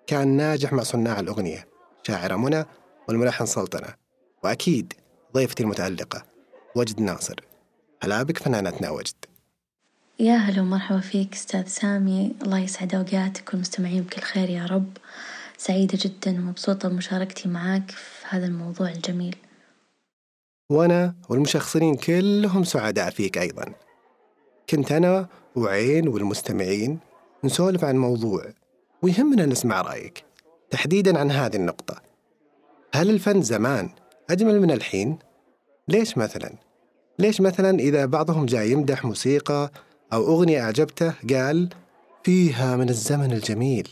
كان 0.07 0.29
ناجح 0.29 0.73
مع 0.73 0.83
صناع 0.83 1.21
الأغنية 1.21 1.69
شاعرة 2.03 2.37
منى 2.37 2.65
والملحن 3.09 3.47
سلطنة. 3.47 3.95
وأكيد 4.45 4.93
ضيفتي 5.35 5.63
المتألقة 5.63 6.25
وجد 6.75 7.01
ناصر. 7.01 7.41
هلا 8.03 8.23
بك 8.23 8.39
فنانتنا 8.39 8.91
وجد. 8.91 9.15
يا 10.19 10.37
هلا 10.37 10.63
ومرحبا 10.63 11.01
فيك 11.01 11.35
أستاذ 11.35 11.67
سامي. 11.67 12.35
الله 12.43 12.59
يسعد 12.59 12.95
أوقاتك 12.95 13.49
والمستمعين 13.49 14.03
بكل 14.03 14.23
خير 14.23 14.51
يا 14.51 14.67
رب. 14.67 14.97
سعيدة 15.59 15.99
جدا 16.03 16.31
ومبسوطة 16.31 16.89
بمشاركتي 16.89 17.49
معاك 17.49 17.91
في 17.91 18.27
هذا 18.29 18.47
الموضوع 18.47 18.91
الجميل. 18.91 19.37
وأنا 20.71 21.15
والمشخصنين 21.29 21.95
كلهم 21.95 22.65
سعداء 22.65 23.11
فيك 23.11 23.39
أيضا. 23.39 23.75
كنت 24.71 24.93
أنا 24.93 25.29
وعين 25.57 26.09
والمستمعين 26.09 26.99
نسولف 27.45 27.85
عن 27.85 27.97
موضوع 27.97 28.45
ويهمنا 29.03 29.47
نسمع 29.47 29.81
رأيك 29.81 30.25
تحديدا 30.71 31.19
عن 31.19 31.31
هذه 31.31 31.57
النقطة. 31.57 32.03
هل 32.95 33.11
الفن 33.11 33.43
زمان 33.43 33.91
أجمل 34.31 34.61
من 34.61 34.71
الحين؟ 34.71 35.19
ليش 35.89 36.19
مثلا؟ 36.19 36.53
ليش 37.19 37.41
مثلا 37.41 37.79
إذا 37.79 38.07
بعضهم 38.07 38.47
جاي 38.47 38.71
يمدح 38.71 39.05
موسيقى 39.05 39.73
أو 40.13 40.27
أغنية 40.27 40.61
أعجبته 40.61 41.15
قال 41.31 41.69
فيها 42.25 42.77
من 42.77 42.89
الزمن 42.89 43.33
الجميل 43.33 43.89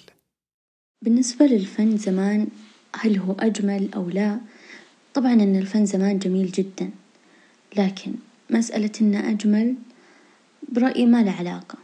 بالنسبة 1.02 1.47
للفن 1.47 1.97
زمان 1.97 2.47
هل 2.97 3.18
هو 3.18 3.33
أجمل 3.40 3.88
أو 3.95 4.09
لا؟ 4.09 4.40
طبعا 5.14 5.33
أن 5.33 5.57
الفن 5.57 5.87
زمان 5.87 6.18
جميل 6.18 6.47
جدا 6.47 6.90
لكن 7.76 8.12
مسألة 8.50 8.92
إنه 9.00 9.30
أجمل 9.30 9.75
برأيي 10.68 11.07
ما 11.07 11.23
له 11.23 11.33
علاقة 11.33 11.78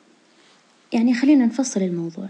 يعني 0.93 1.15
خلينا 1.15 1.47
نفصل 1.47 1.83
الموضوع 1.83 2.29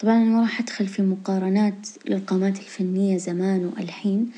طبعا 0.00 0.14
أنا 0.14 0.24
ما 0.24 0.40
راح 0.40 0.60
أدخل 0.60 0.86
في 0.86 1.02
مقارنات 1.02 1.88
للقامات 2.06 2.58
الفنية 2.58 3.16
زمان 3.16 3.72
والحين 3.76 4.30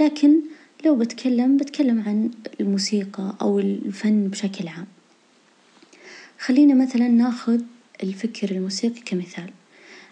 لكن 0.00 0.40
لو 0.84 0.96
بتكلم 0.96 1.56
بتكلم 1.56 2.00
عن 2.06 2.30
الموسيقى 2.60 3.34
أو 3.40 3.58
الفن 3.58 4.28
بشكل 4.28 4.68
عام. 4.68 4.86
خلينا 6.38 6.74
مثلا 6.74 7.08
ناخذ 7.08 7.60
الفكر 8.02 8.50
الموسيقي 8.50 9.00
كمثال. 9.00 9.50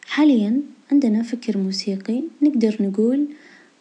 حاليا 0.07 0.61
عندنا 0.93 1.23
فكر 1.23 1.59
موسيقي 1.59 2.23
نقدر 2.43 2.77
نقول 2.81 3.27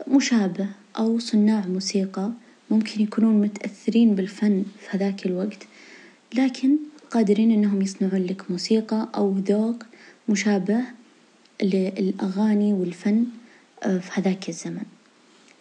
مشابه 0.07 0.67
أو 0.97 1.19
صناع 1.19 1.67
موسيقى 1.67 2.31
ممكن 2.71 3.01
يكونون 3.01 3.41
متأثرين 3.41 4.15
بالفن 4.15 4.63
في 4.79 4.97
هذاك 4.97 5.25
الوقت 5.25 5.67
لكن 6.35 6.77
قادرين 7.11 7.51
إنهم 7.51 7.81
يصنعون 7.81 8.25
لك 8.25 8.51
موسيقى 8.51 9.09
أو 9.15 9.35
ذوق 9.37 9.83
مشابه 10.29 10.81
للأغاني 11.63 12.73
والفن 12.73 13.25
في 13.81 14.09
هذاك 14.13 14.49
الزمن. 14.49 14.83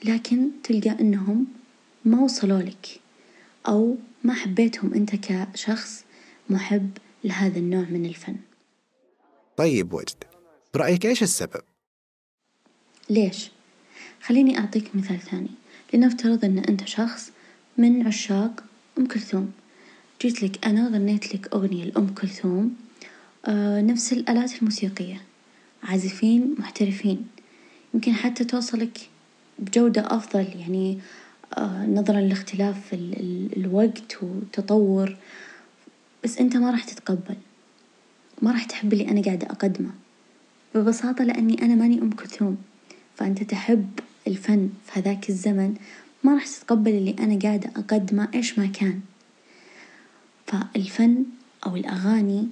لكن 0.04 0.48
تلقى 0.64 0.90
إنهم 0.90 1.46
ما 2.04 2.20
وصلوا 2.20 2.62
لك 2.62 3.00
أو 3.68 3.96
ما 4.24 4.34
حبيتهم 4.34 4.94
أنت 4.94 5.16
كشخص 5.16 6.04
محب 6.50 6.90
لهذا 7.24 7.58
النوع 7.58 7.84
من 7.90 8.06
الفن. 8.06 8.36
طيب 9.56 9.92
وجد 9.92 10.24
برأيك 10.74 11.06
إيش 11.06 11.22
السبب؟ 11.22 11.62
ليش؟ 13.10 13.50
خليني 14.22 14.58
أعطيك 14.58 14.96
مثال 14.96 15.20
ثاني. 15.20 15.50
لنفترض 15.94 16.44
أن 16.44 16.58
أنت 16.58 16.88
شخص 16.88 17.32
من 17.78 18.06
عشاق 18.06 18.64
أم 18.98 19.06
كلثوم. 19.06 19.52
جيت 20.22 20.42
لك 20.42 20.66
أنا 20.66 20.88
غنيت 20.88 21.34
لك 21.34 21.52
أغنية 21.54 21.84
لأم 21.84 22.14
كلثوم 22.14 22.76
آه 23.46 23.80
نفس 23.80 24.12
الآلات 24.12 24.58
الموسيقية. 24.58 25.22
عازفين 25.82 26.54
محترفين. 26.58 27.28
يمكن 27.94 28.12
حتى 28.12 28.44
توصلك 28.44 28.98
بجودة 29.58 30.16
أفضل 30.16 30.46
يعني 30.60 30.98
آه 31.58 31.86
نظرا 31.86 32.20
لاختلاف 32.20 32.94
ال 32.94 33.20
ال 33.20 33.56
الوقت 33.56 34.22
والتطور. 34.22 35.16
بس 36.24 36.38
أنت 36.38 36.56
ما 36.56 36.70
راح 36.70 36.84
تتقبل. 36.84 37.36
ما 38.42 38.52
راح 38.52 38.64
تحب 38.64 38.92
اللي 38.92 39.08
أنا 39.08 39.22
قاعدة 39.22 39.46
أقدمه. 39.46 39.90
ببساطة 40.74 41.24
لأني 41.24 41.62
أنا 41.62 41.74
ماني 41.74 41.98
أم 41.98 42.10
كلثوم. 42.10 42.56
فأنت 43.16 43.42
تحب 43.42 43.90
الفن 44.26 44.70
في 44.86 45.00
هذاك 45.00 45.28
الزمن 45.30 45.74
ما 46.24 46.34
راح 46.34 46.46
تتقبل 46.46 46.90
اللي 46.90 47.16
أنا 47.18 47.38
قاعدة 47.38 47.70
أقدمه 47.76 48.28
إيش 48.34 48.58
ما 48.58 48.66
كان. 48.66 49.00
فالفن 50.46 51.24
أو 51.66 51.76
الأغاني 51.76 52.48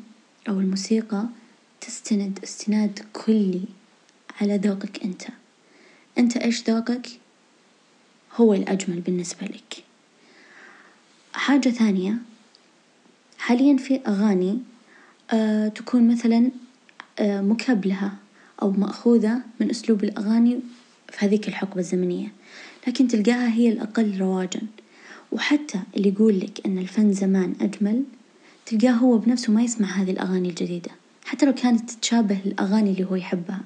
أو 0.48 0.60
الموسيقى 0.60 1.24
تستند 1.80 2.38
استناد 2.44 2.98
كلي 3.12 3.62
على 4.40 4.56
ذوقك 4.56 5.04
أنت. 5.04 5.22
أنت 6.20 6.36
إيش 6.36 6.70
ذوقك؟ 6.70 7.08
هو 8.36 8.54
الأجمل 8.54 9.00
بالنسبة 9.00 9.46
لك. 9.46 9.84
حاجة 11.32 11.68
ثانية 11.68 12.14
حاليا 13.38 13.76
في 13.76 14.00
أغاني 14.06 14.58
آه 15.30 15.68
تكون 15.68 16.08
مثلا 16.08 16.50
آه 17.18 17.40
مكبلة 17.40 18.12
أو 18.62 18.70
مأخوذة 18.70 19.40
من 19.60 19.70
أسلوب 19.70 20.04
الأغاني 20.04 20.60
في 21.08 21.26
هذيك 21.26 21.48
الحقبة 21.48 21.80
الزمنية. 21.80 22.32
لكن 22.86 23.08
تلقاها 23.08 23.48
هي 23.48 23.68
الأقل 23.68 24.18
رواجا. 24.18 24.60
وحتى 25.32 25.80
اللي 25.96 26.08
يقول 26.08 26.40
لك 26.40 26.66
أن 26.66 26.78
الفن 26.78 27.12
زمان 27.12 27.54
أجمل 27.60 28.02
تلقاه 28.66 28.92
هو 28.92 29.18
بنفسه 29.18 29.52
ما 29.52 29.62
يسمع 29.62 29.88
هذه 29.88 30.10
الأغاني 30.10 30.48
الجديدة. 30.48 30.90
حتى 31.24 31.46
لو 31.46 31.54
كانت 31.54 31.90
تتشابه 31.90 32.40
الأغاني 32.46 32.90
اللي 32.90 33.04
هو 33.04 33.14
يحبها. 33.14 33.60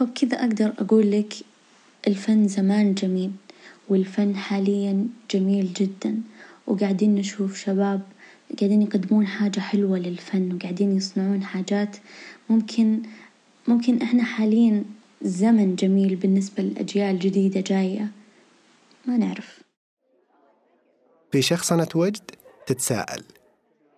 فبكذا 0.00 0.40
أقدر 0.40 0.72
أقول 0.78 1.10
لك 1.10 1.34
الفن 2.06 2.48
زمان 2.48 2.94
جميل 2.94 3.30
والفن 3.88 4.36
حاليا 4.36 5.06
جميل 5.30 5.72
جدا 5.72 6.20
وقاعدين 6.66 7.14
نشوف 7.14 7.58
شباب 7.58 8.00
قاعدين 8.60 8.82
يقدمون 8.82 9.26
حاجة 9.26 9.60
حلوة 9.60 9.98
للفن 9.98 10.54
وقاعدين 10.54 10.96
يصنعون 10.96 11.44
حاجات 11.44 11.96
ممكن 12.50 13.02
ممكن 13.68 14.02
إحنا 14.02 14.22
حاليا 14.22 14.84
زمن 15.22 15.76
جميل 15.76 16.16
بالنسبة 16.16 16.62
للأجيال 16.62 17.14
الجديدة 17.14 17.60
جاية. 17.60 18.08
ما 19.06 19.16
نعرف. 19.16 19.60
في 21.32 21.42
شخصنة 21.42 21.88
وجد 21.94 22.30
تتساءل. 22.66 23.24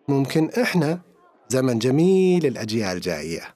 ممكن 0.09 0.51
إحنا 0.63 1.01
زمن 1.49 1.79
جميل 1.79 2.47
الأجيال 2.47 3.01
جاية. 3.01 3.55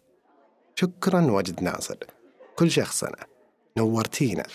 شكرا 0.77 1.31
وجد 1.31 1.63
ناصر. 1.63 2.16
كل 2.57 2.71
شخصنة 2.71 3.19
نورتينا. 3.79 4.47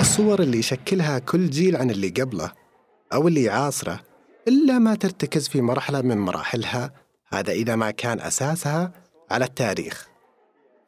الصور 0.00 0.42
اللي 0.42 0.58
يشكلها 0.58 1.18
كل 1.18 1.50
جيل 1.50 1.76
عن 1.76 1.90
اللي 1.90 2.08
قبله 2.08 2.52
أو 3.12 3.28
اللي 3.28 3.42
يعاصره 3.42 4.00
إلا 4.48 4.78
ما 4.78 4.94
ترتكز 4.94 5.48
في 5.48 5.60
مرحلة 5.60 6.00
من 6.00 6.18
مراحلها. 6.18 6.92
هذا 7.32 7.52
إذا 7.52 7.76
ما 7.76 7.90
كان 7.90 8.20
أساسها 8.20 8.92
على 9.30 9.44
التاريخ. 9.44 10.08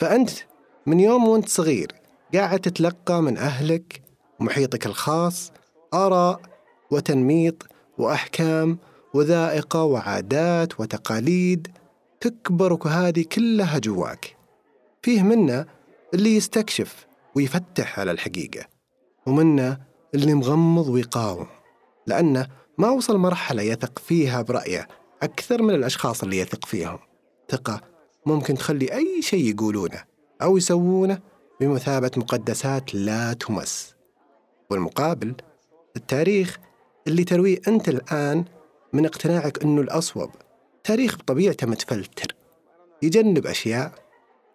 فأنت 0.01 0.31
من 0.87 1.01
يوم 1.01 1.29
وأنت 1.29 1.49
صغير 1.49 1.93
قاعد 2.35 2.61
تتلقى 2.61 3.23
من 3.23 3.39
أهلك 3.39 4.03
ومحيطك 4.41 4.87
الخاص 4.87 5.53
آراء 5.95 6.41
وتنميط 6.91 7.67
وأحكام 7.99 8.79
وذائقة 9.15 9.83
وعادات 9.85 10.81
وتقاليد 10.81 11.69
تكبر 12.23 12.73
وهذه 12.73 13.25
كلها 13.33 13.79
جواك. 13.79 14.37
فيه 15.03 15.23
منا 15.23 15.67
اللي 16.15 16.37
يستكشف 16.37 17.07
ويفتح 17.35 18.01
على 18.01 18.11
الحقيقة 18.11 18.67
ومنا 19.27 19.81
اللي 20.15 20.35
مغمض 20.35 20.89
ويقاوم 20.89 21.47
لأنه 22.07 22.47
ما 22.79 22.91
وصل 22.91 23.19
مرحلة 23.19 23.63
يثق 23.63 23.99
فيها 23.99 24.43
برأيه 24.43 24.89
أكثر 25.23 25.63
من 25.63 25.75
الأشخاص 25.75 26.23
اللي 26.23 26.39
يثق 26.39 26.65
فيهم. 26.65 26.99
ثقة 27.51 27.81
ممكن 28.27 28.55
تخلي 28.55 28.95
أي 28.95 29.23
شيء 29.23 29.55
يقولونه 29.55 30.05
أو 30.43 30.57
يسوونه 30.57 31.19
بمثابة 31.61 32.11
مقدسات 32.17 32.95
لا 32.95 33.33
تمس. 33.33 33.95
والمقابل 34.71 35.35
التاريخ 35.97 36.59
اللي 37.07 37.25
ترويه 37.25 37.61
أنت 37.69 37.89
الآن 37.89 38.45
من 38.93 39.07
اقتناعك 39.07 39.63
أنه 39.63 39.81
الأصوب. 39.81 40.31
تاريخ 40.85 41.17
بطبيعته 41.17 41.67
متفلتر. 41.67 42.35
يجنب 43.03 43.47
أشياء 43.47 43.93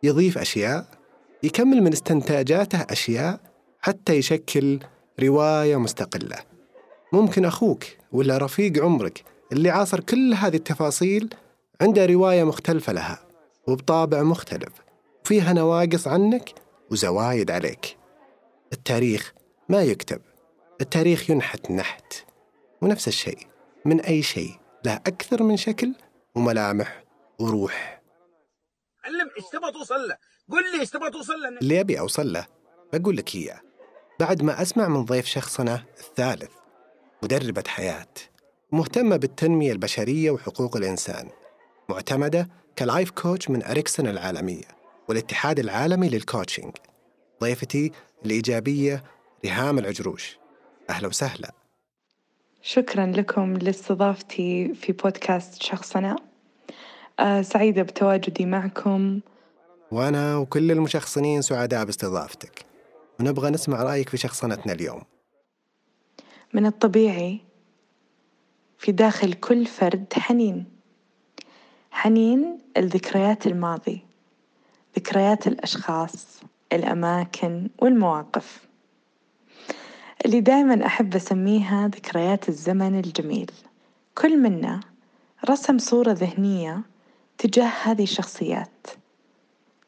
يضيف 0.04 0.38
أشياء 0.38 0.86
يكمل 1.44 1.82
من 1.82 1.94
استنتاجاته 1.94 2.82
أشياء 2.90 3.40
حتى 3.82 4.14
يشكل 4.14 4.80
رواية 5.24 5.78
مستقلة. 5.78 6.38
ممكن 7.14 7.46
أخوك 7.46 7.84
ولا 8.12 8.38
رفيق 8.38 8.84
عمرك 8.84 9.24
اللي 9.52 9.70
عاصر 9.70 10.00
كل 10.00 10.34
هذه 10.34 10.56
التفاصيل 10.56 11.34
عنده 11.82 12.06
رواية 12.06 12.44
مختلفة 12.44 12.94
لها 12.94 13.20
وبطابع 13.68 14.24
مختلف 14.24 14.74
فيها 15.24 15.54
نواقص 15.54 16.08
عنك 16.08 16.54
وزوايد 16.92 17.52
عليك. 17.52 17.98
التاريخ 18.74 19.34
ما 19.70 19.82
يكتب 19.82 20.22
التاريخ 20.82 21.30
ينحت 21.30 21.72
نحت 21.72 22.14
ونفس 22.82 23.08
الشيء 23.08 23.48
من 23.86 24.02
أي 24.02 24.22
شيء 24.22 24.52
له 24.86 24.94
أكثر 24.94 25.44
من 25.44 25.58
شكل 25.58 25.94
وملامح 26.38 27.04
وروح. 27.40 28.02
علم 29.06 29.30
إيش 29.38 29.46
تبغى 29.54 29.72
توصل 29.72 30.08
له 30.08 30.18
قل 30.52 30.72
لي 30.72 30.80
إيش 30.80 30.90
تبغى 30.90 31.10
توصل 31.10 31.34
له 31.34 31.60
اللي 31.62 31.80
أبي 31.80 32.00
أوصل 32.00 32.34
له 32.34 32.48
بقول 32.94 33.18
لك 33.18 33.36
إياه 33.36 33.62
بعد 34.20 34.44
ما 34.44 34.62
أسمع 34.62 34.88
من 34.88 35.06
ضيف 35.06 35.26
شخصنا 35.26 35.84
الثالث 36.00 36.52
مدربة 37.24 37.64
حياة 37.68 38.14
مهتمة 38.72 39.18
بالتنمية 39.18 39.72
البشرية 39.72 40.32
وحقوق 40.32 40.78
الإنسان 40.78 41.30
معتمدة 41.90 42.50
ك 42.80 42.86
life 42.86 43.12
coach 43.12 43.50
من 43.50 43.64
إريكسون 43.64 44.08
العالمية 44.08 44.66
والاتحاد 45.10 45.60
العالمي 45.60 46.10
لل 46.10 46.23
coaching 46.23 46.76
ضيفتي 47.42 47.92
الإيجابية 48.26 49.04
ريهام 49.46 49.80
العجروش. 49.80 50.38
أهلا 50.90 51.08
وسهلا. 51.08 51.52
شكرا 52.62 53.06
لكم 53.06 53.54
لاستضافتي 53.54 54.74
في 54.74 54.92
بودكاست 54.92 55.64
شخصنا. 55.64 56.16
سعيدة 57.42 57.82
بتواجدي 57.82 58.46
معكم. 58.46 59.20
وأنا 59.92 60.38
وكل 60.38 60.72
المشخصنين 60.72 61.42
سعداء 61.42 61.86
باستضافتك. 61.86 62.66
ونبغى 63.20 63.50
نسمع 63.50 63.84
رأيك 63.84 64.10
في 64.10 64.18
شخصنتنا 64.18 64.74
اليوم. 64.74 65.02
من 66.54 66.66
الطبيعي 66.66 67.40
في 68.78 68.92
داخل 68.92 69.34
كل 69.34 69.66
فرد 69.66 70.14
حنين. 70.14 70.66
حنين 71.92 72.60
الذكريات 72.78 73.48
الماضي 73.48 74.06
ذكريات 74.96 75.48
الأشخاص 75.48 76.42
الأماكن 76.74 77.70
والمواقف. 77.80 78.68
اللي 80.26 80.42
دائما 80.42 80.86
أحب 80.86 81.16
أسميها 81.16 81.88
ذكريات 81.88 82.50
الزمن 82.50 83.00
الجميل. 83.00 83.52
كل 84.18 84.38
منا 84.38 84.80
رسم 85.50 85.78
صورة 85.78 86.12
ذهنية 86.12 86.82
تجاه 87.38 87.72
هذه 87.84 88.04
الشخصيات 88.04 88.88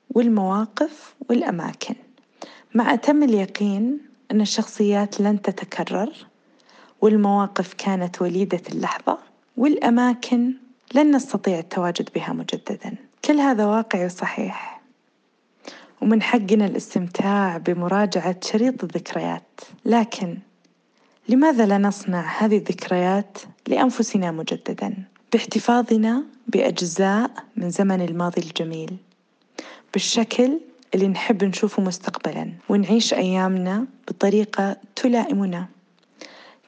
والمواقف 0.10 1.16
والأماكن. 1.30 1.96
مع 2.76 2.94
أتم 2.94 3.24
اليقين 3.24 4.00
أن 4.32 4.42
الشخصيات 4.42 5.22
لن 5.22 5.42
تتكرر 5.42 6.10
والمواقف 7.02 7.74
كانت 7.74 8.22
وليدة 8.22 8.62
اللحظة 8.72 9.18
والأماكن 9.58 10.54
لن 10.96 11.16
نستطيع 11.16 11.60
التواجد 11.60 12.10
بها 12.16 12.34
مجددا. 12.34 12.96
كل 13.26 13.40
هذا 13.40 13.66
واقعي 13.66 14.06
وصحيح. 14.06 14.82
ومن 16.02 16.22
حقنا 16.22 16.66
الاستمتاع 16.66 17.58
بمراجعة 17.58 18.36
شريط 18.44 18.84
الذكريات. 18.84 19.62
لكن 19.86 20.38
لماذا 21.30 21.66
لا 21.66 21.78
نصنع 21.78 22.22
هذه 22.22 22.58
الذكريات 22.58 23.38
لأنفسنا 23.68 24.32
مجددا؟ 24.32 25.04
باحتفاظنا 25.34 26.24
بأجزاء 26.50 27.32
من 27.56 27.70
زمن 27.70 28.02
الماضي 28.02 28.42
الجميل 28.42 28.98
بالشكل 29.94 30.60
اللي 30.96 31.08
نحب 31.08 31.44
نشوفه 31.44 31.84
مستقبلا 31.84 32.54
ونعيش 32.70 33.14
أيامنا 33.14 33.86
بطريقة 34.08 34.78
تلائمنا 34.96 35.68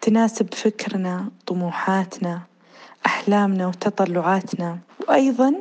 تناسب 0.01 0.53
فكرنا 0.53 1.31
طموحاتنا 1.45 2.41
أحلامنا 3.05 3.67
وتطلعاتنا 3.67 4.79
وأيضا 4.99 5.53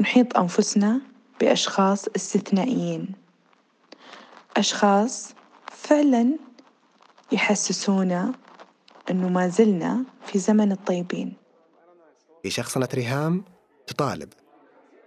نحيط 0.00 0.38
أنفسنا 0.38 1.00
بأشخاص 1.40 2.08
استثنائيين. 2.16 3.08
أشخاص 4.56 5.34
فعلا 5.66 6.36
يحسسونا 7.32 8.32
أنه 9.10 9.28
ما 9.28 9.48
زلنا 9.48 10.04
في 10.26 10.38
زمن 10.38 10.72
الطيبين. 10.72 11.32
في 12.42 12.50
شخصنة 12.50 12.88
ريهام 12.94 13.44
تطالب. 13.86 14.32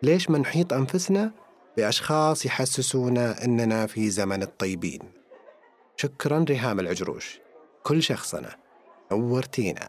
ليش 0.04 0.30
ما 0.30 0.38
نحيط 0.38 0.74
أنفسنا 0.74 1.32
بأشخاص 1.78 2.46
يحسسونا 2.46 3.46
أننا 3.46 3.86
في 3.86 4.10
زمن 4.10 4.44
الطيبين؟ 4.44 5.00
شكرا 5.96 6.46
ريهام 6.50 6.80
العجروش. 6.80 7.40
كل 7.84 8.04
شخصنا. 8.04 8.56
نورتينا. 9.12 9.88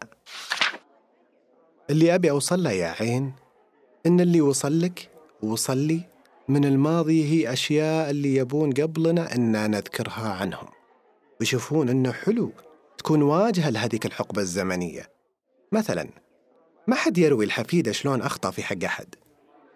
اللي 1.89 2.15
أبي 2.15 2.31
أوصل 2.31 2.63
له 2.63 2.71
يا 2.71 2.95
عين 2.99 3.33
إن 4.05 4.19
اللي 4.19 4.41
وصل 4.41 4.81
لك 4.81 5.09
ووصل 5.43 5.77
لي. 5.77 6.01
من 6.47 6.65
الماضي 6.65 7.25
هي 7.25 7.53
أشياء 7.53 8.09
اللي 8.09 8.35
يبون 8.35 8.71
قبلنا 8.71 9.35
أن 9.35 9.71
نذكرها 9.71 10.33
عنهم. 10.33 10.67
ويشوفون 11.39 11.89
أنه 11.89 12.11
حلو 12.11 12.51
تكون 12.97 13.21
واجهة 13.21 13.69
لهذيك 13.69 14.05
الحقبة 14.05 14.41
الزمنية. 14.41 15.09
مثلا 15.71 16.09
ما 16.89 16.95
حد 16.95 17.17
يروي 17.17 17.45
الحفيدة 17.45 17.91
شلون 17.91 18.21
أخطأ 18.21 18.51
في 18.51 18.63
حق 18.63 18.83
أحد 18.85 19.15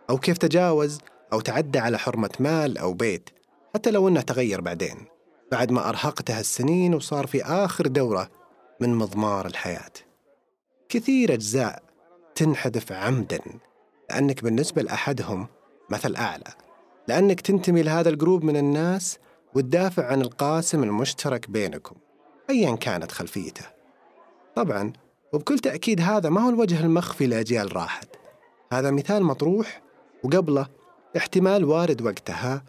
أو 0.09 0.17
كيف 0.17 0.37
تجاوز 0.37 0.99
أو 1.33 1.41
تعدى 1.41 1.79
على 1.79 1.99
حرمة 1.99 2.29
مال 2.39 2.77
أو 2.77 2.93
بيت 2.93 3.29
حتى 3.75 3.91
لو 3.91 4.07
أنه 4.07 4.21
تغير 4.21 4.61
بعدين 4.61 4.97
بعد 5.51 5.71
ما 5.71 5.89
أرهقتها 5.89 6.39
السنين 6.39 6.93
وصار 6.93 7.27
في 7.27 7.43
آخر 7.43 7.87
دورة 7.87 8.29
من 8.79 8.95
مضمار 8.95 9.45
الحياة. 9.45 9.91
كثير 10.89 11.33
أجزاء 11.33 11.83
تنحذف 12.35 12.91
عمدا 12.91 13.39
لأنك 14.09 14.43
بالنسبة 14.43 14.81
لأحدهم 14.81 15.47
مثل 15.89 16.15
أعلى 16.15 16.53
لأنك 17.07 17.41
تنتمي 17.41 17.83
لهذا 17.83 18.09
الجروب 18.09 18.43
من 18.43 18.57
الناس 18.57 19.17
وتدافع 19.55 20.05
عن 20.05 20.21
القاسم 20.21 20.83
المشترك 20.83 21.49
بينكم 21.49 21.95
أيا 22.49 22.75
كانت 22.75 23.11
خلفيته. 23.11 23.65
طبعا 24.55 24.93
وبكل 25.33 25.59
تأكيد 25.59 26.01
هذا 26.01 26.29
ما 26.29 26.41
هو 26.41 26.49
الوجه 26.49 26.85
المخفي 26.85 27.27
لأجيال 27.27 27.75
راحت. 27.75 28.09
هذا 28.73 28.91
مثال 28.91 29.23
مطروح 29.23 29.81
وقبله 30.23 30.67
احتمال 31.17 31.65
وارد 31.65 32.01
وقتها 32.01 32.63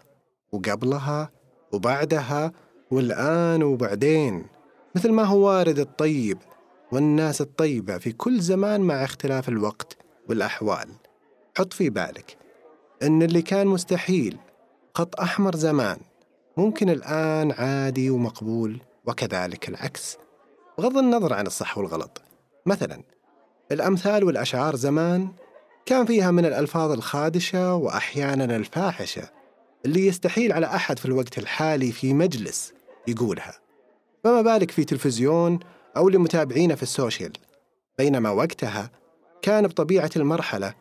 وقبلها 0.51 1.31
وبعدها 1.73 2.51
والآن 2.91 3.63
وبعدين. 3.63 4.45
مثل 4.95 5.11
ما 5.11 5.23
هو 5.23 5.47
وارد 5.47 5.79
الطيب 5.79 6.37
والناس 6.91 7.41
الطيبة 7.41 7.97
في 7.97 8.11
كل 8.11 8.39
زمان 8.39 8.81
مع 8.81 9.03
اختلاف 9.03 9.49
الوقت 9.49 9.97
والأحوال. 10.29 10.89
حط 11.57 11.73
في 11.73 11.89
بالك 11.89 12.37
أن 13.03 13.23
اللي 13.23 13.41
كان 13.41 13.67
مستحيل 13.67 14.37
خط 14.95 15.19
أحمر 15.19 15.55
زمان 15.55 15.97
ممكن 16.57 16.89
الآن 16.89 17.51
عادي 17.51 18.09
ومقبول 18.09 18.81
وكذلك 19.05 19.69
العكس. 19.69 20.17
بغض 20.77 20.97
النظر 20.97 21.33
عن 21.33 21.47
الصح 21.47 21.77
والغلط 21.77 22.24
مثلا 22.65 23.03
الأمثال 23.71 24.23
والأشعار 24.23 24.75
زمان 24.75 25.29
كان 25.85 26.05
فيها 26.05 26.31
من 26.31 26.45
الألفاظ 26.45 26.91
الخادشة 26.91 27.75
وأحيانا 27.75 28.55
الفاحشة 28.55 29.29
اللي 29.85 30.07
يستحيل 30.07 30.53
على 30.53 30.65
أحد 30.65 30.99
في 30.99 31.05
الوقت 31.05 31.37
الحالي 31.37 31.91
في 31.91 32.13
مجلس 32.13 32.73
يقولها. 33.07 33.53
فما 34.23 34.41
بالك 34.41 34.71
في 34.71 34.83
تلفزيون 34.83 35.59
أو 35.97 36.09
لمتابعينه 36.09 36.75
في 36.75 36.83
السوشيال؟ 36.83 37.33
بينما 37.97 38.29
وقتها 38.29 38.89
كان 39.41 39.67
بطبيعة 39.67 40.09
المرحلة 40.15 40.73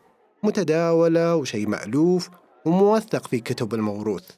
متداولة 0.42 1.37
وشيء 1.37 1.68
مألوف 1.68 2.31
وموثق 2.64 3.27
في 3.27 3.40
كتب 3.40 3.75
الموروث. 3.75 4.31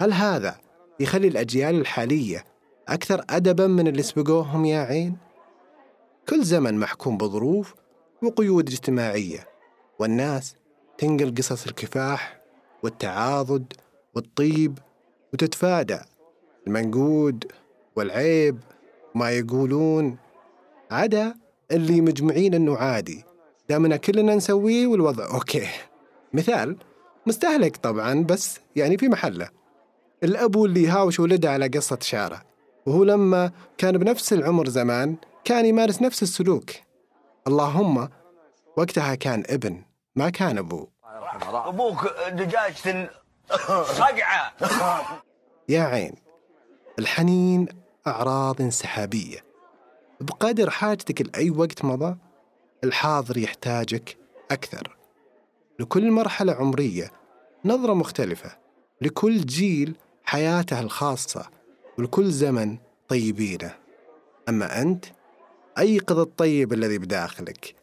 هل 0.00 0.12
هذا 0.12 0.60
يخلي 1.00 1.28
الأجيال 1.28 1.74
الحالية 1.74 2.44
أكثر 2.88 3.24
أدبا 3.30 3.66
من 3.66 3.88
اللي 3.88 4.02
سبقوهم 4.02 4.64
يا 4.64 4.80
عين؟ 4.80 5.29
كل 6.30 6.42
زمن 6.44 6.78
محكوم 6.78 7.16
بظروف 7.16 7.74
وقيود 8.22 8.68
اجتماعية 8.68 9.48
والناس 9.98 10.56
تنقل 10.98 11.34
قصص 11.34 11.66
الكفاح 11.66 12.40
والتعاضد 12.82 13.72
والطيب 14.14 14.78
وتتفادى. 15.32 15.98
المنقود 16.66 17.44
والعيب 17.96 18.58
ما 19.14 19.30
يقولون 19.30 20.16
عدا 20.90 21.34
اللي 21.70 22.00
مجمعين 22.00 22.54
إنه 22.54 22.76
عادي. 22.76 23.24
دامنا 23.68 23.96
كلنا 23.96 24.34
نسويه 24.34 24.86
والوضع 24.86 25.34
أوكي. 25.34 25.66
مثال 26.32 26.76
مستهلك 27.26 27.76
طبعا 27.76 28.24
بس 28.24 28.60
يعني 28.76 28.98
في 28.98 29.08
محله. 29.08 29.48
الأبو 30.24 30.66
اللي 30.66 30.82
يهاوش 30.82 31.20
ولده 31.20 31.50
على 31.50 31.68
قصة 31.68 31.98
شعره 32.00 32.42
وهو 32.86 33.04
لما 33.04 33.52
كان 33.78 33.98
بنفس 33.98 34.32
العمر 34.32 34.68
زمان 34.68 35.16
كان 35.44 35.66
يمارس 35.66 36.02
نفس 36.02 36.22
السلوك. 36.22 36.70
اللهم 37.46 38.08
وقتها 38.76 39.14
كان 39.14 39.44
ابن 39.46 39.82
ما 40.16 40.30
كان 40.30 40.58
ابوه 40.58 40.88
أبوك 41.52 42.06
دجاجة 42.28 43.10
صقعة. 43.84 44.52
يا 45.68 45.82
عين 45.82 46.14
الحنين 46.98 47.68
أعراض 48.06 48.60
انسحابية. 48.60 49.44
بقدر 50.20 50.70
حاجتك 50.70 51.22
لأي 51.22 51.50
وقت 51.50 51.84
مضى 51.84 52.16
الحاضر 52.84 53.38
يحتاجك 53.38 54.18
أكثر. 54.50 54.96
لكل 55.78 56.10
مرحلة 56.10 56.52
عمرية 56.52 57.12
نظرة 57.64 57.94
مختلفة. 57.94 58.56
لكل 59.00 59.40
جيل 59.40 59.96
حياته 60.24 60.80
الخاصة. 60.80 61.50
ولكل 61.98 62.30
زمن 62.30 62.78
طيبينه. 63.08 63.74
أما 64.48 64.82
أنت 64.82 65.04
أيقظ 65.80 66.18
الطيب 66.18 66.72
الذي 66.72 66.98
بداخلك. 66.98 67.74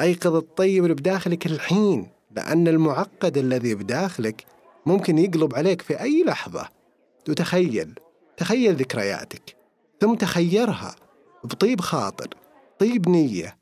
أيقظ 0.00 0.34
الطيب 0.34 0.84
اللي 0.84 0.94
بداخلك 0.94 1.46
الحين 1.46 2.08
لأن 2.30 2.68
المعقد 2.68 3.38
الذي 3.38 3.74
بداخلك 3.74 4.44
ممكن 4.86 5.18
يقلب 5.18 5.54
عليك 5.54 5.82
في 5.82 6.00
أي 6.00 6.24
لحظة. 6.24 6.68
وتخيل 7.28 7.94
تخيل 8.36 8.74
ذكرياتك. 8.74 9.56
ثم 10.00 10.14
تخيرها 10.14 10.94
بطيب 11.44 11.80
خاطر 11.80 12.28
طيب 12.78 13.08
نية 13.08 13.56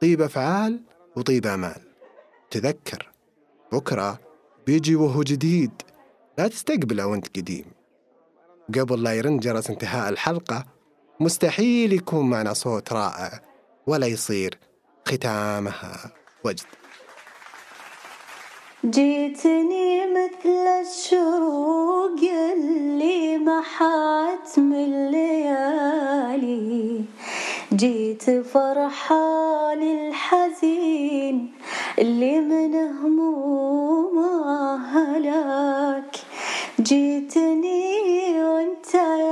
طيب 0.00 0.22
أفعال 0.22 0.80
وطيب 1.16 1.46
آمال. 1.46 1.80
تذكر. 2.50 3.10
بكرة 3.72 4.20
بيجي 4.66 4.96
وهو 4.96 5.22
جديد. 5.22 5.72
لا 6.38 6.48
تستقبله 6.48 7.06
وأنت 7.06 7.38
قديم. 7.38 7.64
قبل 8.78 9.02
لا 9.02 9.12
يرن 9.12 9.38
جرس 9.38 9.70
انتهاء 9.70 10.08
الحلقة 10.08 10.79
مستحيل 11.22 11.92
يكون 11.92 12.30
معنا 12.30 12.52
صوت 12.52 12.92
رائع 12.92 13.40
ولا 13.86 14.06
يصير 14.06 14.58
ختامها 15.08 16.12
وجد. 16.44 16.66
جيتني 18.84 20.06
مثل 20.06 20.48
الشوق 20.80 22.20
اللي 22.52 23.38
محات 23.38 24.58
من 24.58 24.84
الليالي 24.84 27.04
جيت 27.74 28.30
فرحان 28.30 29.82
الحزين 29.82 31.52
اللي 31.98 32.40
من 32.40 32.74
همومه 32.74 34.76
هلاك. 34.96 36.16
جيتني 36.80 38.44
وانت 38.44 38.94
يحبك 38.94 39.29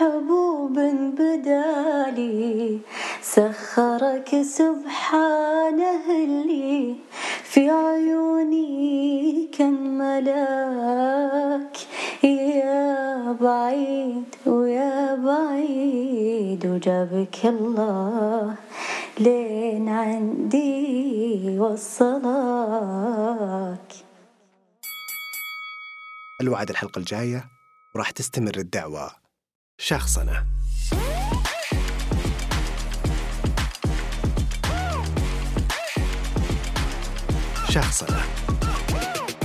محبوب 0.00 0.78
بدالي 1.18 2.80
سخرك 3.22 4.42
سبحانه 4.42 6.24
اللي 6.24 6.96
في 7.42 7.70
عيوني 7.70 9.48
كان 9.58 9.98
ملاك 9.98 11.76
يا 12.24 13.32
بعيد 13.32 14.24
ويا 14.46 15.14
بعيد 15.14 16.66
وجابك 16.66 17.44
الله. 17.44 18.54
لين 19.18 19.88
عندي 19.88 21.58
وصلاك 21.58 22.20
الوعد 26.40 26.70
الحلقة 26.70 26.98
الجاية 26.98 27.44
وراح 27.94 28.10
تستمر 28.10 28.56
الدعوة. 28.56 29.19
شخصنا 29.82 30.46
شخصنا 37.70 38.20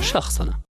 شخصنا 0.01 0.59